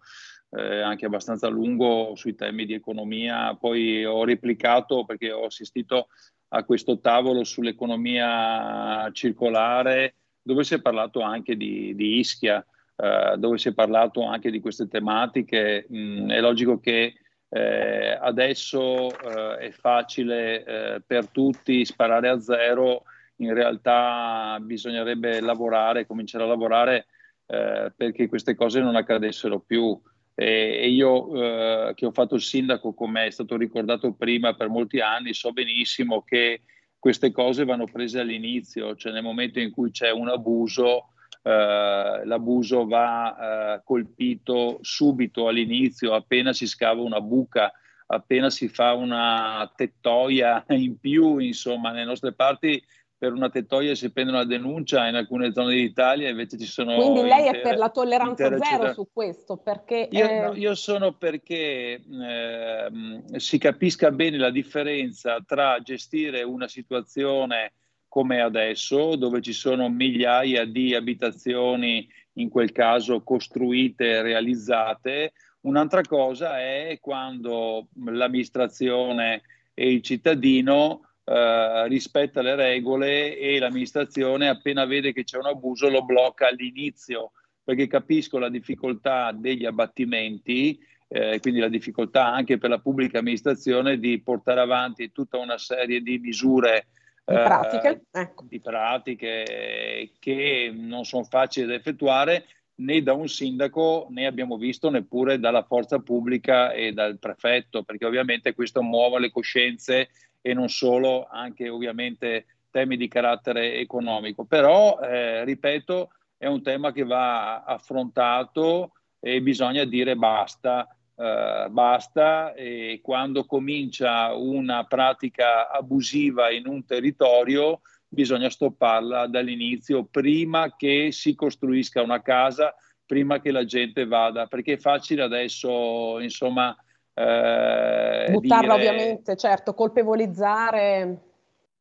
[0.50, 6.08] eh, anche abbastanza lungo sui temi di economia, poi ho replicato perché ho assistito
[6.48, 10.14] a questo tavolo sull'economia circolare
[10.46, 14.60] dove si è parlato anche di, di Ischia, eh, dove si è parlato anche di
[14.60, 15.88] queste tematiche.
[15.92, 17.14] Mm, è logico che
[17.48, 23.02] eh, adesso eh, è facile eh, per tutti sparare a zero,
[23.38, 27.06] in realtà bisognerebbe lavorare, cominciare a lavorare
[27.46, 30.00] eh, perché queste cose non accadessero più.
[30.38, 35.00] E io eh, che ho fatto il sindaco, come è stato ricordato prima, per molti
[35.00, 36.60] anni, so benissimo che
[37.06, 42.84] queste cose vanno prese all'inizio, cioè nel momento in cui c'è un abuso, eh, l'abuso
[42.84, 47.70] va eh, colpito subito all'inizio, appena si scava una buca,
[48.06, 52.82] appena si fa una tettoia in più, insomma, nelle nostre parti
[53.18, 57.22] per una tettoia si prende una denuncia in alcune zone d'Italia invece ci sono quindi
[57.22, 58.92] lei intere, è per la tolleranza zero città.
[58.92, 60.40] su questo perché io, eh...
[60.40, 62.90] no, io sono perché eh,
[63.36, 67.72] si capisca bene la differenza tra gestire una situazione
[68.06, 76.02] come adesso dove ci sono migliaia di abitazioni in quel caso costruite e realizzate un'altra
[76.02, 85.12] cosa è quando l'amministrazione e il cittadino eh, rispetta le regole e l'amministrazione appena vede
[85.12, 87.32] che c'è un abuso lo blocca all'inizio
[87.64, 93.98] perché capisco la difficoltà degli abbattimenti, eh, quindi la difficoltà anche per la pubblica amministrazione
[93.98, 96.86] di portare avanti tutta una serie di misure
[97.24, 98.44] di pratiche, eh, ecco.
[98.48, 104.90] di pratiche che non sono facili da effettuare né da un sindaco né abbiamo visto
[104.90, 110.10] neppure dalla forza pubblica e dal prefetto, perché ovviamente questo muove le coscienze
[110.46, 114.44] e non solo, anche ovviamente temi di carattere economico.
[114.44, 120.88] Però, eh, ripeto, è un tema che va affrontato e bisogna dire basta.
[121.16, 130.76] Uh, basta e quando comincia una pratica abusiva in un territorio bisogna stopparla dall'inizio prima
[130.76, 132.74] che si costruisca una casa,
[133.06, 136.76] prima che la gente vada, perché è facile adesso, insomma,
[137.18, 141.18] eh, Buttarla dire, ovviamente, certo, colpevolizzare.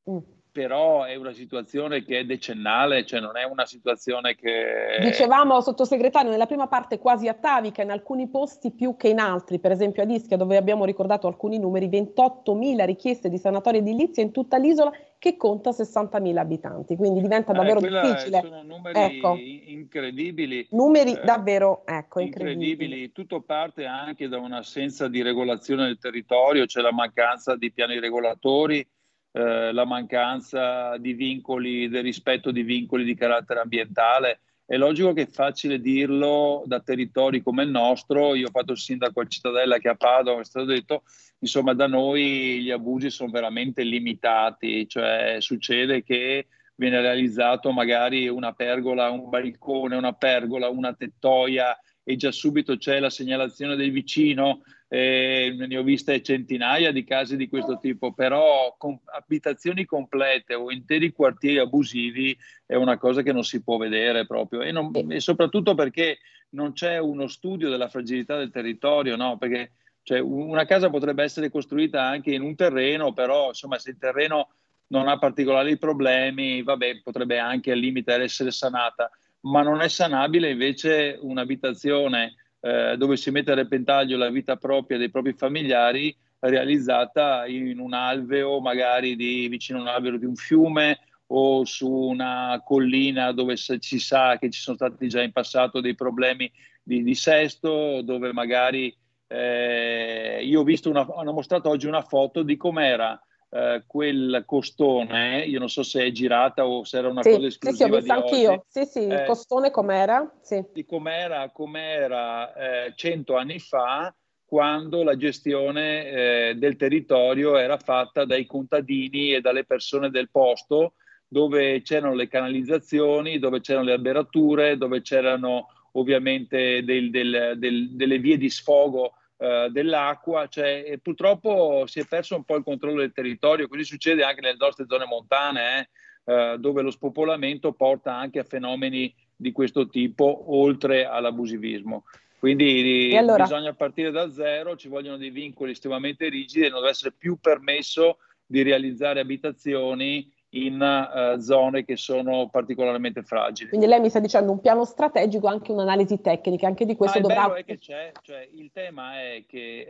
[0.10, 0.17] Mm.
[0.56, 5.00] Però è una situazione che è decennale, cioè non è una situazione che...
[5.02, 9.71] Dicevamo, sottosegretario, nella prima parte quasi atavica, in alcuni posti più che in altri, per
[9.71, 14.56] esempio ad Ischia, dove abbiamo ricordato alcuni numeri, 28.000 richieste di sanatoria edilizia in tutta
[14.56, 18.40] l'isola che conta 60.000 abitanti, quindi diventa eh, davvero eh, difficile.
[18.42, 19.36] Sono numeri ecco.
[19.38, 20.67] incredibili.
[20.69, 22.71] Numeri eh, davvero ecco, incredibili.
[22.71, 23.12] incredibili.
[23.12, 28.88] Tutto parte anche da un'assenza di regolazione del territorio, c'è la mancanza di piani regolatori,
[29.36, 34.40] eh, la mancanza di vincoli, del rispetto di vincoli di carattere ambientale.
[34.65, 38.33] È logico che è facile dirlo da territori come il nostro.
[38.33, 41.04] Io ho fatto il sindaco a Cittadella che a Padova, è stato detto,
[41.40, 48.54] insomma, da noi gli abusi sono veramente limitati, cioè succede che viene realizzato magari una
[48.54, 51.77] pergola, un balcone, una pergola, una tettoia
[52.08, 54.62] e già subito c'è la segnalazione del vicino.
[54.87, 60.71] Eh, ne ho viste centinaia di casi di questo tipo, però con abitazioni complete o
[60.71, 62.37] interi quartieri abusivi
[62.67, 66.19] è una cosa che non si può vedere proprio e, non, e soprattutto perché
[66.51, 69.37] non c'è uno studio della fragilità del territorio, no?
[69.39, 69.71] Perché
[70.03, 74.49] cioè, una casa potrebbe essere costruita anche in un terreno, però insomma se il terreno
[74.89, 79.10] non ha particolari problemi, vabbè, potrebbe anche al limite essere sanata
[79.46, 84.98] ma non è sanabile invece un'abitazione eh, dove si mette a repentaglio la vita propria
[84.98, 90.35] dei propri familiari realizzata in un alveo, magari di, vicino a un albero di un
[90.35, 95.81] fiume o su una collina dove si sa che ci sono stati già in passato
[95.81, 96.52] dei problemi
[96.83, 98.96] di, di sesto, dove magari
[99.27, 103.19] eh, io ho visto una, hanno mostrato oggi una foto di com'era
[103.56, 107.47] eh, quel costone, io non so se è girata o se era una sì, cosa
[107.47, 108.51] esclusiva Sì, sì, ho visto anch'io.
[108.51, 108.62] Oggi.
[108.67, 110.29] Sì, sì, il eh, costone com'era?
[110.41, 110.62] Sì.
[110.73, 118.45] Di com'era, com'era eh, cento anni fa, quando la gestione del territorio era fatta dai
[118.45, 120.93] contadini e dalle persone del posto,
[121.27, 128.19] dove c'erano le canalizzazioni, dove c'erano le alberature, dove c'erano ovviamente del, del, del, delle
[128.19, 133.12] vie di sfogo eh, dell'acqua, cioè, purtroppo si è perso un po' il controllo del
[133.12, 135.90] territorio, così succede anche nelle nostre zone montane,
[136.23, 142.06] eh, eh, dove lo spopolamento porta anche a fenomeni di questo tipo, oltre all'abusivismo.
[142.40, 143.44] Quindi allora?
[143.44, 147.38] bisogna partire da zero, ci vogliono dei vincoli estremamente rigidi e non deve essere più
[147.40, 153.69] permesso di realizzare abitazioni in uh, zone che sono particolarmente fragili.
[153.69, 157.27] Quindi lei mi sta dicendo un piano strategico, anche un'analisi tecnica, anche di questo Ma
[157.27, 157.56] dovrà...
[157.56, 159.87] È che c'è, cioè, il tema è che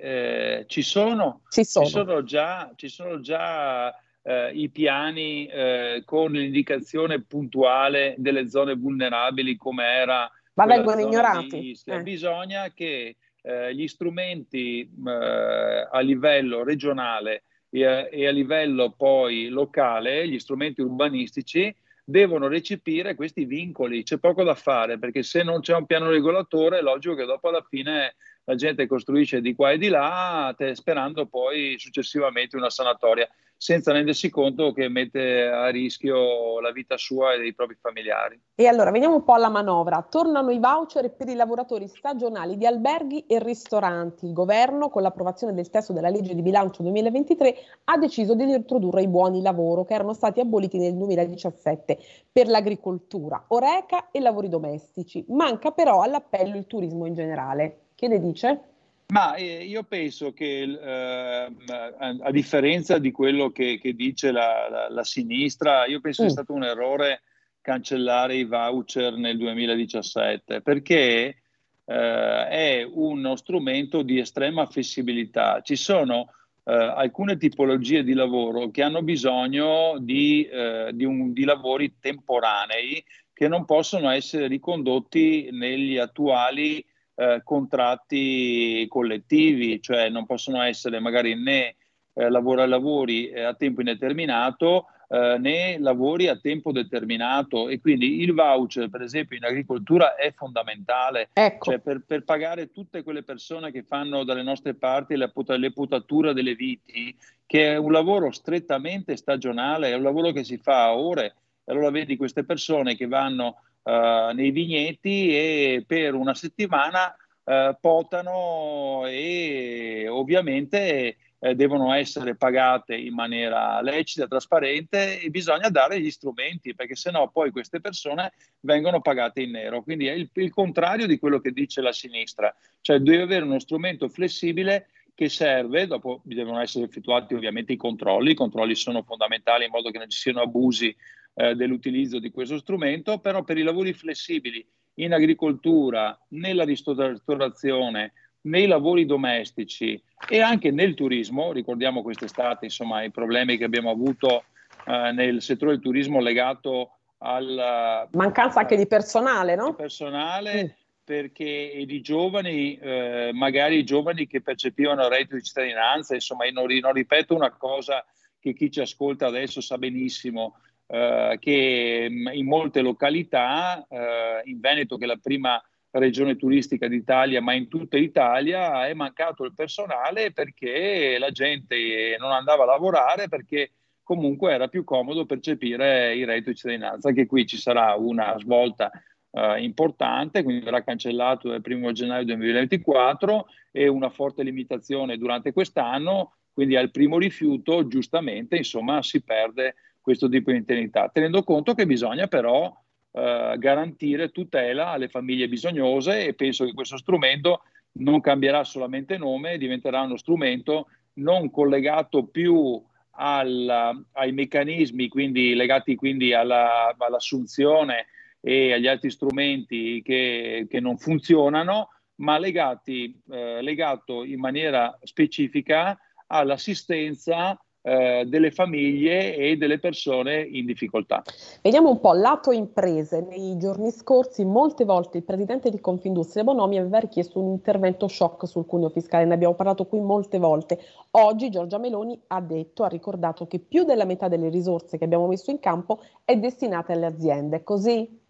[0.60, 1.86] eh, ci, sono, ci, sono.
[1.86, 8.76] ci sono già, ci sono già eh, i piani eh, con l'indicazione puntuale delle zone
[8.76, 10.30] vulnerabili come era...
[10.54, 11.78] Ma vengono ignorati.
[11.86, 12.02] Eh.
[12.02, 17.44] Bisogna che eh, gli strumenti a livello regionale
[17.82, 21.74] e a, livello poi locale gli strumenti urbanistici
[22.04, 24.04] devono recepire questi vincoli.
[24.04, 27.50] C'è poco da fare perché se non c'è un piano regolatore è logico che dopo
[27.50, 28.16] alla fine
[28.46, 33.28] la gente costruisce di qua e di là sperando poi successivamente una sanatoria
[33.58, 38.40] senza rendersi conto che mette a rischio la vita sua e dei propri familiari.
[38.54, 40.06] E allora veniamo un po' alla manovra.
[40.08, 44.26] Tornano i voucher per i lavoratori stagionali di alberghi e ristoranti.
[44.26, 49.02] Il governo, con l'approvazione del testo della legge di bilancio 2023, ha deciso di introdurre
[49.02, 51.98] i buoni lavoro che erano stati aboliti nel 2017
[52.32, 55.24] per l'agricoltura, oreca e lavori domestici.
[55.30, 57.85] Manca però all'appello il turismo in generale.
[57.96, 58.60] Che ne dice?
[59.08, 61.54] Ma eh, io penso che, eh,
[61.98, 66.26] a, differenza di quello che, che dice la, la, la, sinistra, io penso mm.
[66.26, 67.22] sia stato un errore
[67.62, 71.38] cancellare i voucher nel 2017, perché
[71.86, 75.62] eh, è uno strumento di estrema flessibilità.
[75.62, 76.30] Ci sono
[76.64, 83.04] eh, alcune tipologie di lavoro che hanno bisogno di, eh, di, un, di lavori temporanei
[83.32, 86.84] che non possono essere ricondotti negli attuali
[87.16, 91.76] eh, contratti collettivi, cioè non possono essere magari né
[92.14, 98.34] eh, lavori eh, a tempo indeterminato eh, né lavori a tempo determinato e quindi il
[98.34, 101.72] voucher per esempio in agricoltura è fondamentale ecco.
[101.72, 106.34] cioè, per, per, pagare tutte quelle persone che fanno dalle nostre parti la, le putatura
[106.34, 110.98] delle viti che è un lavoro strettamente stagionale, è un lavoro che si fa a
[110.98, 111.36] ore
[111.66, 119.06] allora vedi queste persone che vanno uh, nei vigneti e per una settimana uh, potano
[119.08, 126.74] e ovviamente eh, devono essere pagate in maniera lecita, trasparente e bisogna dare gli strumenti
[126.74, 129.84] perché sennò poi queste persone vengono pagate in nero.
[129.84, 133.60] Quindi è il, il contrario di quello che dice la sinistra, cioè deve avere uno
[133.60, 139.66] strumento flessibile che serve, dopo devono essere effettuati ovviamente i controlli, i controlli sono fondamentali
[139.66, 140.96] in modo che non ci siano abusi
[141.36, 144.66] eh, dell'utilizzo di questo strumento, però per i lavori flessibili
[144.96, 153.12] in agricoltura, nella ristorazione, nei lavori domestici e anche nel turismo, ricordiamo quest'estate insomma i
[153.12, 154.46] problemi che abbiamo avuto
[154.86, 159.70] eh, nel settore del turismo legato alla mancanza anche di personale, no?
[159.70, 160.68] Di personale mm.
[161.04, 166.54] perché e di giovani, eh, magari giovani che percepivano il reddito di cittadinanza, insomma, io
[166.54, 168.06] non, non ripeto una cosa
[168.40, 174.60] che chi ci ascolta adesso sa benissimo eh, che mm, in molte località, eh, in
[174.60, 175.62] Veneto che è la prima
[175.92, 182.32] regione turistica d'Italia, ma in tutta Italia è mancato il personale perché la gente non
[182.32, 183.72] andava a lavorare perché
[184.04, 187.10] comunque era più comodo percepire il reddito di cittadinanza.
[187.10, 188.92] Anche qui ci sarà una svolta
[189.32, 196.36] eh, importante, quindi verrà cancellato dal 1 gennaio 2024 e una forte limitazione durante quest'anno,
[196.54, 199.76] quindi al primo rifiuto giustamente insomma si perde
[200.06, 202.72] questo tipo di indennità, tenendo conto che bisogna però
[203.12, 209.58] eh, garantire tutela alle famiglie bisognose e penso che questo strumento non cambierà solamente nome,
[209.58, 212.80] diventerà uno strumento non collegato più
[213.18, 218.06] alla, ai meccanismi quindi legati quindi alla, all'assunzione
[218.42, 225.98] e agli altri strumenti che, che non funzionano, ma legati, eh, legato in maniera specifica
[226.28, 231.22] all'assistenza delle famiglie e delle persone in difficoltà.
[231.62, 233.22] Vediamo un po' lato imprese.
[233.22, 238.48] Nei giorni scorsi molte volte il presidente di Confindustria Bonomi aveva richiesto un intervento shock
[238.48, 240.80] sul cuneo fiscale, ne abbiamo parlato qui molte volte.
[241.12, 245.28] Oggi Giorgia Meloni ha detto, ha ricordato che più della metà delle risorse che abbiamo
[245.28, 247.64] messo in campo è destinata alle aziende.
[247.64, 248.24] Così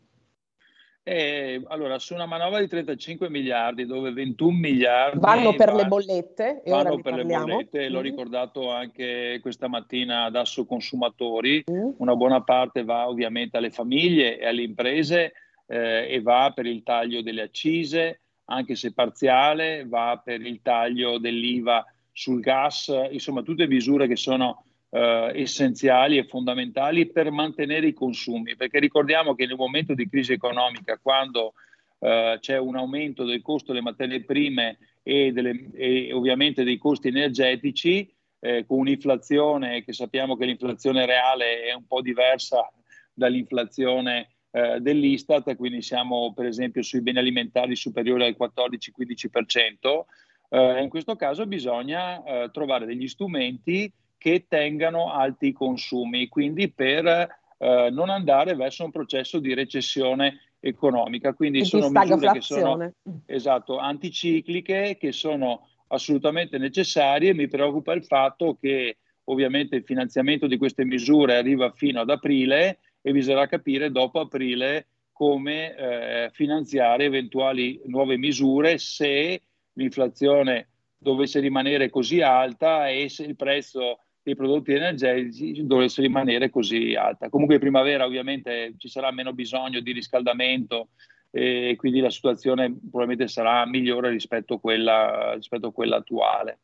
[1.08, 5.86] eh, allora, su una manovra di 35 miliardi, dove 21 miliardi vanno per va, le
[5.86, 7.46] bollette, e vanno per parliamo.
[7.46, 7.92] le bollette, mm.
[7.92, 11.90] l'ho ricordato anche questa mattina ad Asso Consumatori, mm.
[11.98, 15.34] una buona parte va ovviamente alle famiglie e alle imprese
[15.68, 21.20] eh, e va per il taglio delle accise, anche se parziale, va per il taglio
[21.20, 24.65] dell'IVA sul gas, insomma tutte misure che sono
[24.96, 30.32] eh, essenziali e fondamentali per mantenere i consumi, perché ricordiamo che un momento di crisi
[30.32, 31.54] economica, quando
[32.00, 37.10] eh, c'è un aumento del costo delle materie prime e, delle, e ovviamente dei costi
[37.10, 42.72] energetici, eh, con un'inflazione che sappiamo che l'inflazione reale è un po' diversa
[43.14, 50.06] dall'inflazione eh, dell'Istat, quindi siamo per esempio sui beni alimentari superiori al 14-15%,
[50.52, 53.92] eh, in questo caso bisogna eh, trovare degli strumenti
[54.26, 60.56] che tengano alti i consumi, quindi per eh, non andare verso un processo di recessione
[60.60, 61.36] economica.
[61.36, 62.92] Quindi e sono misure che sono
[63.28, 67.36] esatto, anticicliche, che sono assolutamente necessarie.
[67.36, 72.80] Mi preoccupa il fatto che ovviamente il finanziamento di queste misure arriva fino ad aprile
[73.04, 81.92] e bisognerà capire dopo aprile come eh, finanziare eventuali nuove misure se l'inflazione dovesse rimanere
[81.92, 87.30] così alta e se il prezzo dei prodotti energetici dovesse rimanere così alta.
[87.30, 90.88] Comunque in primavera ovviamente ci sarà meno bisogno di riscaldamento
[91.30, 96.58] e quindi la situazione probabilmente sarà migliore rispetto a quella, rispetto a quella attuale.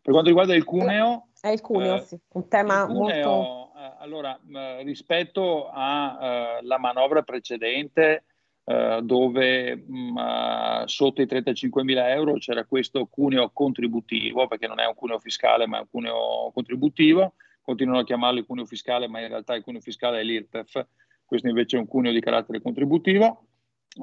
[0.00, 1.30] Per quanto riguarda il cuneo...
[1.40, 3.72] È il cuneo, eh, sì, un tema cuneo, molto...
[3.76, 8.24] Eh, allora, eh, rispetto alla eh, manovra precedente,
[8.70, 14.78] eh, dove mh, mm, sotto i 35 mila euro c'era questo cuneo contributivo, perché non
[14.78, 19.20] è un cuneo fiscale ma è un cuneo contributivo, continuano a chiamarlo cuneo fiscale ma
[19.20, 20.86] in realtà il cuneo fiscale è l'IRPEF,
[21.24, 23.46] questo invece è un cuneo di carattere contributivo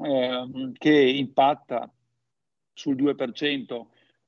[0.04, 1.90] eh, che impatta
[2.74, 3.86] sul 2%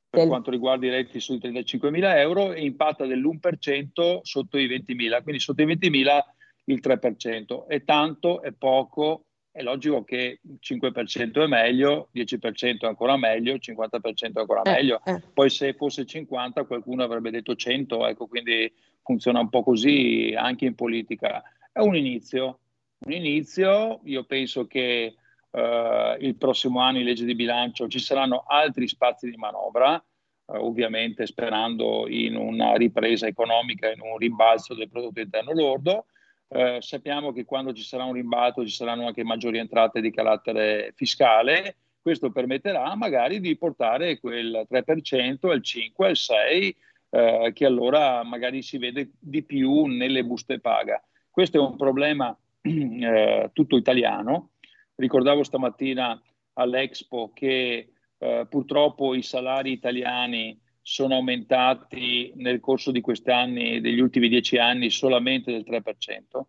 [0.08, 4.94] per quanto riguarda i redditi sui 35 mila euro e impatta dell'1% sotto i 20
[4.94, 6.24] mila, quindi sotto i 20 mila
[6.64, 7.66] il 3%.
[7.66, 14.34] È tanto, è poco, è logico che 5% è meglio, 10% è ancora meglio, 50%
[14.34, 15.00] è ancora eh, meglio.
[15.04, 15.20] Eh.
[15.32, 18.72] Poi se fosse 50 qualcuno avrebbe detto 100, ecco, quindi
[19.02, 21.42] funziona un po' così anche in politica.
[21.72, 22.60] È un inizio,
[22.98, 25.16] un inizio, io penso che
[25.50, 30.56] eh, il prossimo anno in legge di bilancio ci saranno altri spazi di manovra, eh,
[30.58, 36.06] ovviamente sperando in una ripresa economica, in un rimbalzo del prodotto interno lordo,
[36.52, 40.92] eh, sappiamo che quando ci sarà un rimbalzo ci saranno anche maggiori entrate di carattere
[40.96, 41.76] fiscale.
[42.02, 46.76] Questo permetterà magari di portare quel 3% al 5, al 6,
[47.10, 51.00] eh, che allora magari si vede di più nelle buste paga.
[51.30, 54.50] Questo è un problema eh, tutto italiano.
[54.96, 56.20] Ricordavo stamattina
[56.54, 60.58] all'Expo che eh, purtroppo i salari italiani
[60.90, 66.40] sono aumentati nel corso di questi anni, degli ultimi dieci anni, solamente del 3%,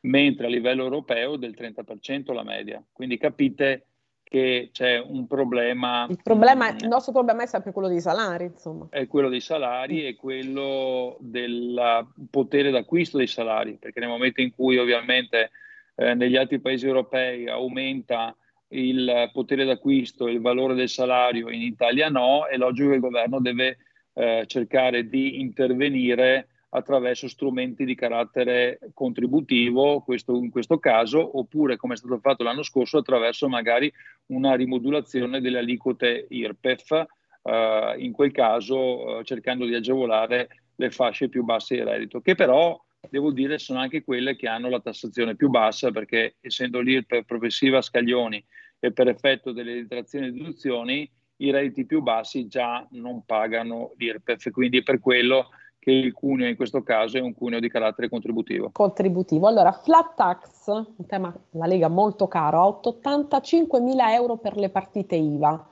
[0.00, 2.82] mentre a livello europeo del 30% la media.
[2.92, 3.86] Quindi capite
[4.24, 6.08] che c'è un problema.
[6.10, 8.88] Il, problema, il nostro problema è sempre quello dei salari, insomma.
[8.90, 14.50] È quello dei salari e quello del potere d'acquisto dei salari, perché nel momento in
[14.50, 15.52] cui ovviamente
[15.94, 18.36] eh, negli altri paesi europei aumenta
[18.68, 23.40] il potere d'acquisto, il valore del salario, in Italia no, è logico che il governo
[23.40, 23.78] deve
[24.14, 31.94] eh, cercare di intervenire attraverso strumenti di carattere contributivo, questo, in questo caso, oppure come
[31.94, 33.92] è stato fatto l'anno scorso attraverso magari
[34.26, 37.06] una rimodulazione delle aliquote IRPEF,
[37.42, 42.34] eh, in quel caso eh, cercando di agevolare le fasce più basse di reddito, che
[42.34, 42.80] però
[43.10, 47.78] devo dire sono anche quelle che hanno la tassazione più bassa perché essendo l'IRPEF progressiva
[47.78, 48.44] a scaglioni
[48.78, 54.50] e per effetto delle detrazioni e deduzioni i redditi più bassi già non pagano l'IRPEF,
[54.50, 55.48] quindi per quello
[55.78, 58.70] che il cuneo in questo caso è un cuneo di carattere contributivo.
[58.72, 59.46] Contributivo.
[59.48, 64.70] Allora, flat tax, un tema la Lega molto caro, a 85 mila euro per le
[64.70, 65.70] partite IVA.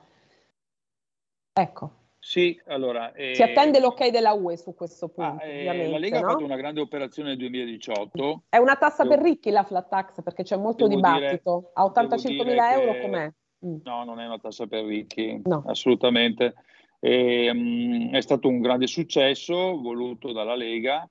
[1.53, 2.02] Ecco.
[2.25, 3.11] Sì, allora...
[3.11, 6.27] Eh, si attende l'ok della UE su questo punto, ah, eh, La Lega no?
[6.27, 8.43] ha fatto una grande operazione nel 2018.
[8.47, 11.57] È una tassa devo, per ricchi la flat tax, perché c'è molto dibattito.
[11.57, 13.29] Dire, a 85 mila euro com'è?
[13.65, 13.75] Mm.
[13.83, 15.65] No, non è una tassa per ricchi, no.
[15.67, 16.53] assolutamente.
[17.01, 21.05] E, um, è stato un grande successo voluto dalla Lega.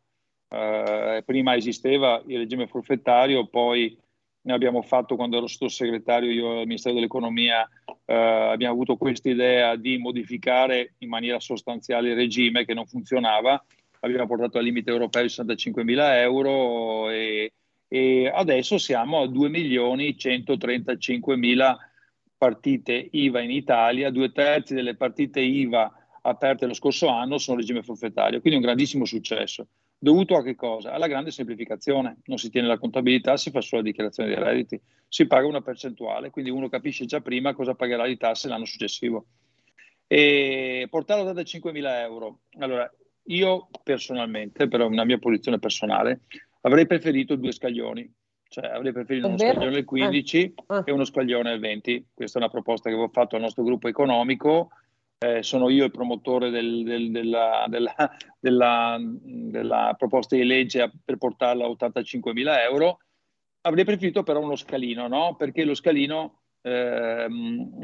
[0.48, 3.94] Uh, prima esisteva il regime forfettario, poi
[4.42, 9.76] ne abbiamo fatto quando ero sottosegretario io al Ministero dell'Economia, uh, abbiamo avuto questa idea
[9.76, 13.64] di modificare in maniera sostanziale il regime che non funzionava.
[14.00, 17.52] Abbiamo portato al limite europeo di 65 mila euro e,
[17.86, 21.78] e adesso siamo a 2 milioni 135 mila
[22.36, 27.82] partite IVA in Italia, due terzi delle partite IVA aperte lo scorso anno sono regime
[27.82, 29.68] forfettario, quindi un grandissimo successo.
[30.02, 30.90] Dovuto a che cosa?
[30.90, 34.80] Alla grande semplificazione, non si tiene la contabilità, si fa solo la dichiarazione dei redditi,
[35.06, 39.26] si paga una percentuale, quindi uno capisce già prima cosa pagherà di tasse l'anno successivo.
[40.08, 42.40] E portarlo a 85.000 euro.
[42.58, 42.92] Allora,
[43.26, 46.22] io personalmente, per una mia posizione personale,
[46.62, 48.12] avrei preferito due scaglioni
[48.48, 50.76] cioè avrei preferito uno scaglione del 15 ah.
[50.76, 50.82] Ah.
[50.84, 52.08] e uno scaglione del 20.
[52.12, 54.72] Questa è una proposta che avevo fatto al nostro gruppo economico.
[55.22, 57.94] Eh, sono io il promotore del, del, della, della,
[58.40, 62.98] della, della, proposta di legge per portarla a 85 mila euro.
[63.60, 65.36] Avrei preferito però uno scalino, no?
[65.36, 67.28] perché lo scalino eh,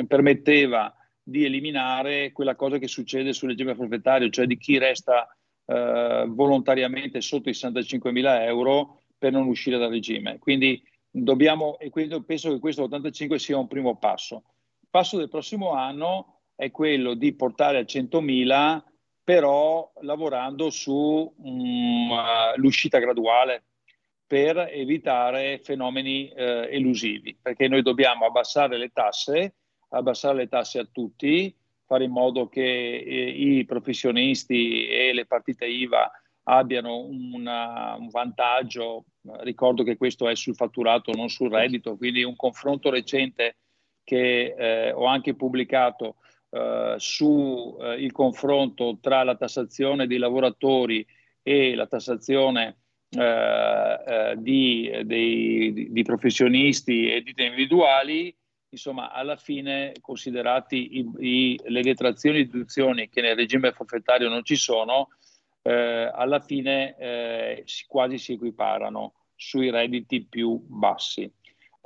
[0.09, 5.29] permetteva di eliminare quella cosa che succede sul regime forfettario, cioè di chi resta
[5.65, 10.41] eh, volontariamente sotto i 65 mila euro per non uscire dal regime.
[10.41, 14.43] Quindi dobbiamo, e quindi penso che questo 85 sia un primo passo.
[14.91, 18.83] Passo del prossimo anno è quello di portare a 100.000,
[19.23, 21.37] però lavorando sull'uscita
[22.97, 23.63] um, graduale
[24.27, 29.55] per evitare fenomeni eh, elusivi, perché noi dobbiamo abbassare le tasse,
[29.91, 31.55] abbassare le tasse a tutti,
[31.87, 36.11] fare in modo che eh, i professionisti e le partite IVA
[36.43, 39.05] abbiano una, un vantaggio.
[39.43, 43.59] Ricordo che questo è sul fatturato, non sul reddito, quindi un confronto recente
[44.03, 46.17] che eh, ho anche pubblicato
[46.51, 51.07] eh, sul eh, confronto tra la tassazione dei lavoratori
[51.43, 52.79] e la tassazione
[53.11, 58.35] eh, eh, di, dei, di, professionisti e di individuali,
[58.71, 64.45] insomma, alla fine, considerati i, i, le detrazioni e deduzioni che nel regime forfettario non
[64.45, 65.09] ci sono,
[65.63, 71.31] eh, alla fine eh, quasi si equiparano sui redditi più bassi.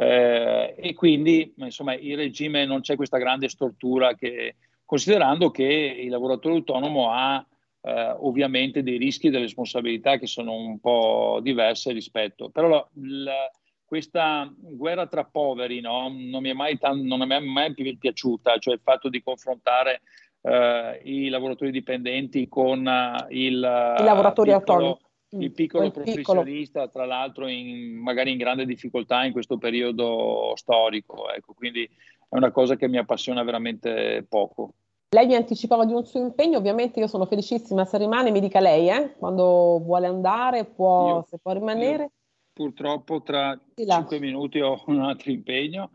[0.02, 6.10] Eh, e quindi insomma il regime non c'è questa grande stortura che, considerando che il
[6.10, 7.44] lavoratore autonomo ha
[7.82, 12.88] eh, ovviamente dei rischi e delle responsabilità che sono un po' diverse rispetto, però la,
[12.94, 13.50] la,
[13.84, 18.58] questa guerra tra poveri no, non, mi è mai, tan- non mi è mai piaciuta,
[18.58, 20.00] cioè il fatto di confrontare
[20.40, 24.98] eh, i lavoratori dipendenti con uh, il, I lavoratori piccolo, autonomi.
[25.32, 26.90] Il mm, piccolo il professionista, piccolo.
[26.90, 31.30] tra l'altro in, magari in grande difficoltà in questo periodo storico.
[31.30, 34.74] Ecco, quindi è una cosa che mi appassiona veramente poco.
[35.14, 38.60] Lei mi anticipava di un suo impegno, ovviamente io sono felicissima se rimane, mi dica
[38.60, 39.14] lei, eh?
[39.18, 42.10] quando vuole andare, può, io, se può rimanere.
[42.52, 45.90] Purtroppo tra cinque minuti ho un altro impegno.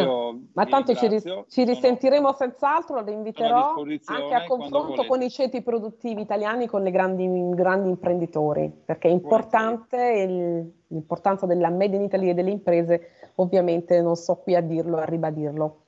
[0.00, 3.74] Eh, ma tanto ci, ris- ci, risentiremo senz'altro, la inviterò
[4.04, 9.10] anche a confronto con i ceti produttivi italiani, con i grandi, grandi, imprenditori, perché è
[9.10, 14.60] importante il, l'importanza della Made in Italy e delle imprese, ovviamente non sto qui a
[14.60, 15.82] dirlo, a ribadirlo.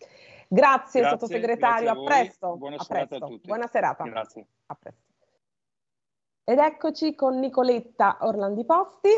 [0.48, 2.56] Grazie, grazie sottosegretario, grazie a, a, presto.
[2.56, 3.24] Buona a serata presto.
[3.24, 3.46] a tutti.
[3.46, 4.04] Buona serata.
[4.04, 4.46] Grazie.
[6.44, 9.08] Ed eccoci con Nicoletta Orlandi Posti.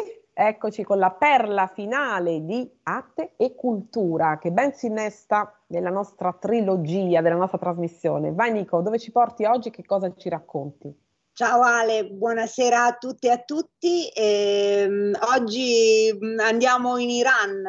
[0.43, 6.33] Eccoci con la perla finale di Arte e Cultura che ben si innesta nella nostra
[6.33, 8.33] trilogia, della nostra trasmissione.
[8.33, 9.69] Vai Nico, dove ci porti oggi?
[9.69, 10.97] Che cosa ci racconti?
[11.41, 14.09] Ciao Ale, buonasera a tutte e a tutti.
[14.09, 17.65] Eh, oggi mm, andiamo in Iran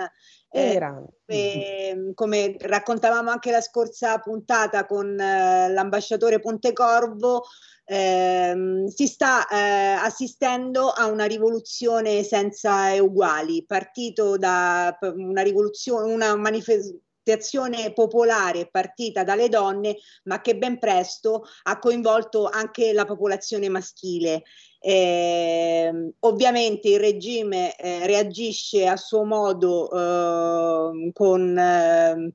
[0.50, 0.78] Eh,
[1.28, 7.46] eh, come raccontavamo anche la scorsa puntata con eh, l'ambasciatore Pontecorvo,
[7.86, 9.56] ehm, si sta eh,
[10.04, 17.04] assistendo a una rivoluzione senza uguali, partito da una rivoluzione, una manifestazione
[17.94, 24.44] popolare partita dalle donne, ma che ben presto ha coinvolto anche la popolazione maschile.
[24.80, 32.32] Eh, ovviamente il regime eh, reagisce a suo modo eh, con, ehm,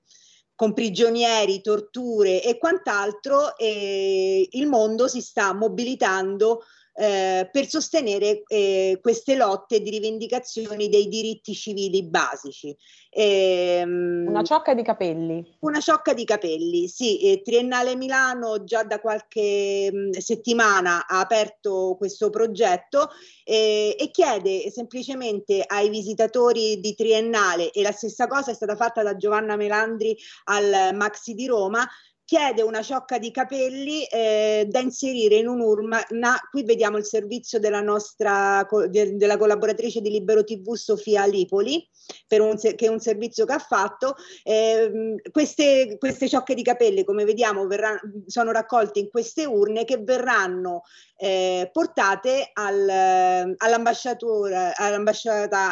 [0.55, 6.63] con, prigionieri, torture e quant'altro e il mondo si sta mobilitando
[6.99, 12.75] eh, per sostenere eh, queste lotte di rivendicazioni dei diritti civili basici.
[13.11, 15.57] Ehm, una ciocca di capelli.
[15.61, 17.21] Una ciocca di capelli, sì.
[17.21, 23.11] Eh, Triennale Milano già da qualche mh, mm, settimana ha aperto questo progetto
[23.49, 29.17] e chiede semplicemente ai visitatori di Triennale, e la stessa cosa è stata fatta da
[29.17, 31.87] Giovanna Melandri al Maxi di Roma,
[32.27, 36.05] chiede una ciocca di capelli eh, da inserire in un'urna.
[36.51, 41.89] Qui vediamo il servizio della nostra de, della collaboratrice di Libero TV Sofia Lipoli,
[42.31, 44.17] un, che è un servizio che ha fatto.
[44.43, 49.99] Eh, queste, queste, ciocche di capelli, come vediamo, verranno, sono raccolte in queste urne che
[49.99, 50.83] verranno
[51.17, 54.75] eh, portate al, all'ambasciata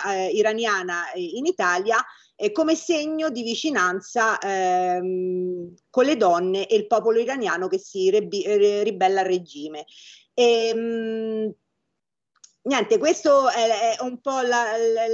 [0.05, 1.96] eh, iraniana in Italia
[2.37, 8.11] eh, come segno di vicinanza ehm, con le donne e il popolo iraniano che si
[8.11, 9.85] rebi- ribella al regime.
[10.35, 11.55] E, ehm, mh,
[12.62, 15.05] niente, questo è, è un po' la, la,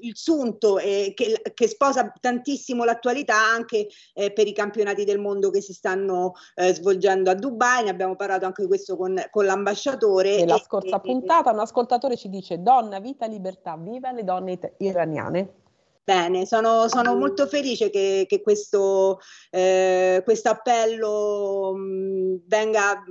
[0.00, 5.50] il sunto eh, che, che, sposa tantissimo l'attualità anche eh, per i campionati del mondo
[5.50, 7.84] che si stanno eh, svolgendo a Dubai.
[7.84, 10.36] Ne abbiamo parlato anche di questo con, con l'ambasciatore.
[10.36, 14.52] Nella e, scorsa e, puntata un ascoltatore ci dice donna, vita, libertà, viva le donne
[14.52, 15.68] it- iraniane.
[16.02, 19.20] Bene, sono, sono molto felice che, che questo
[19.50, 23.04] eh, appello mh, venga,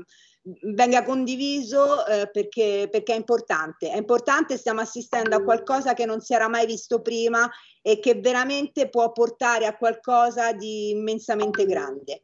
[0.73, 3.89] venga, condiviso eh, perché, perché, è importante.
[3.91, 7.49] È importante, stiamo assistendo a qualcosa che non si era mai visto prima
[7.81, 12.23] e che veramente può portare a qualcosa di immensamente grande.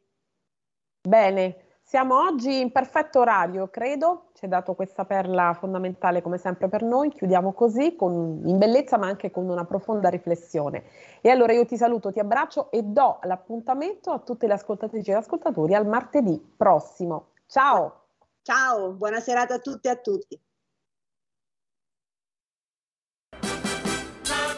[1.00, 6.68] Bene, siamo oggi in perfetto orario, credo, ci è dato questa perla fondamentale come sempre
[6.68, 10.82] per noi, chiudiamo così, con, in bellezza ma anche con una profonda riflessione.
[11.20, 15.14] E allora io ti saluto, ti abbraccio e do l'appuntamento a tutte le ascoltatrici e
[15.14, 17.28] ascoltatori al martedì prossimo.
[17.46, 18.06] Ciao!
[18.42, 20.40] Ciao, buona serata a tutte e a tutti.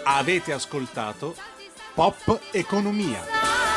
[0.05, 1.35] Avete ascoltato
[1.95, 3.68] Pop Economia.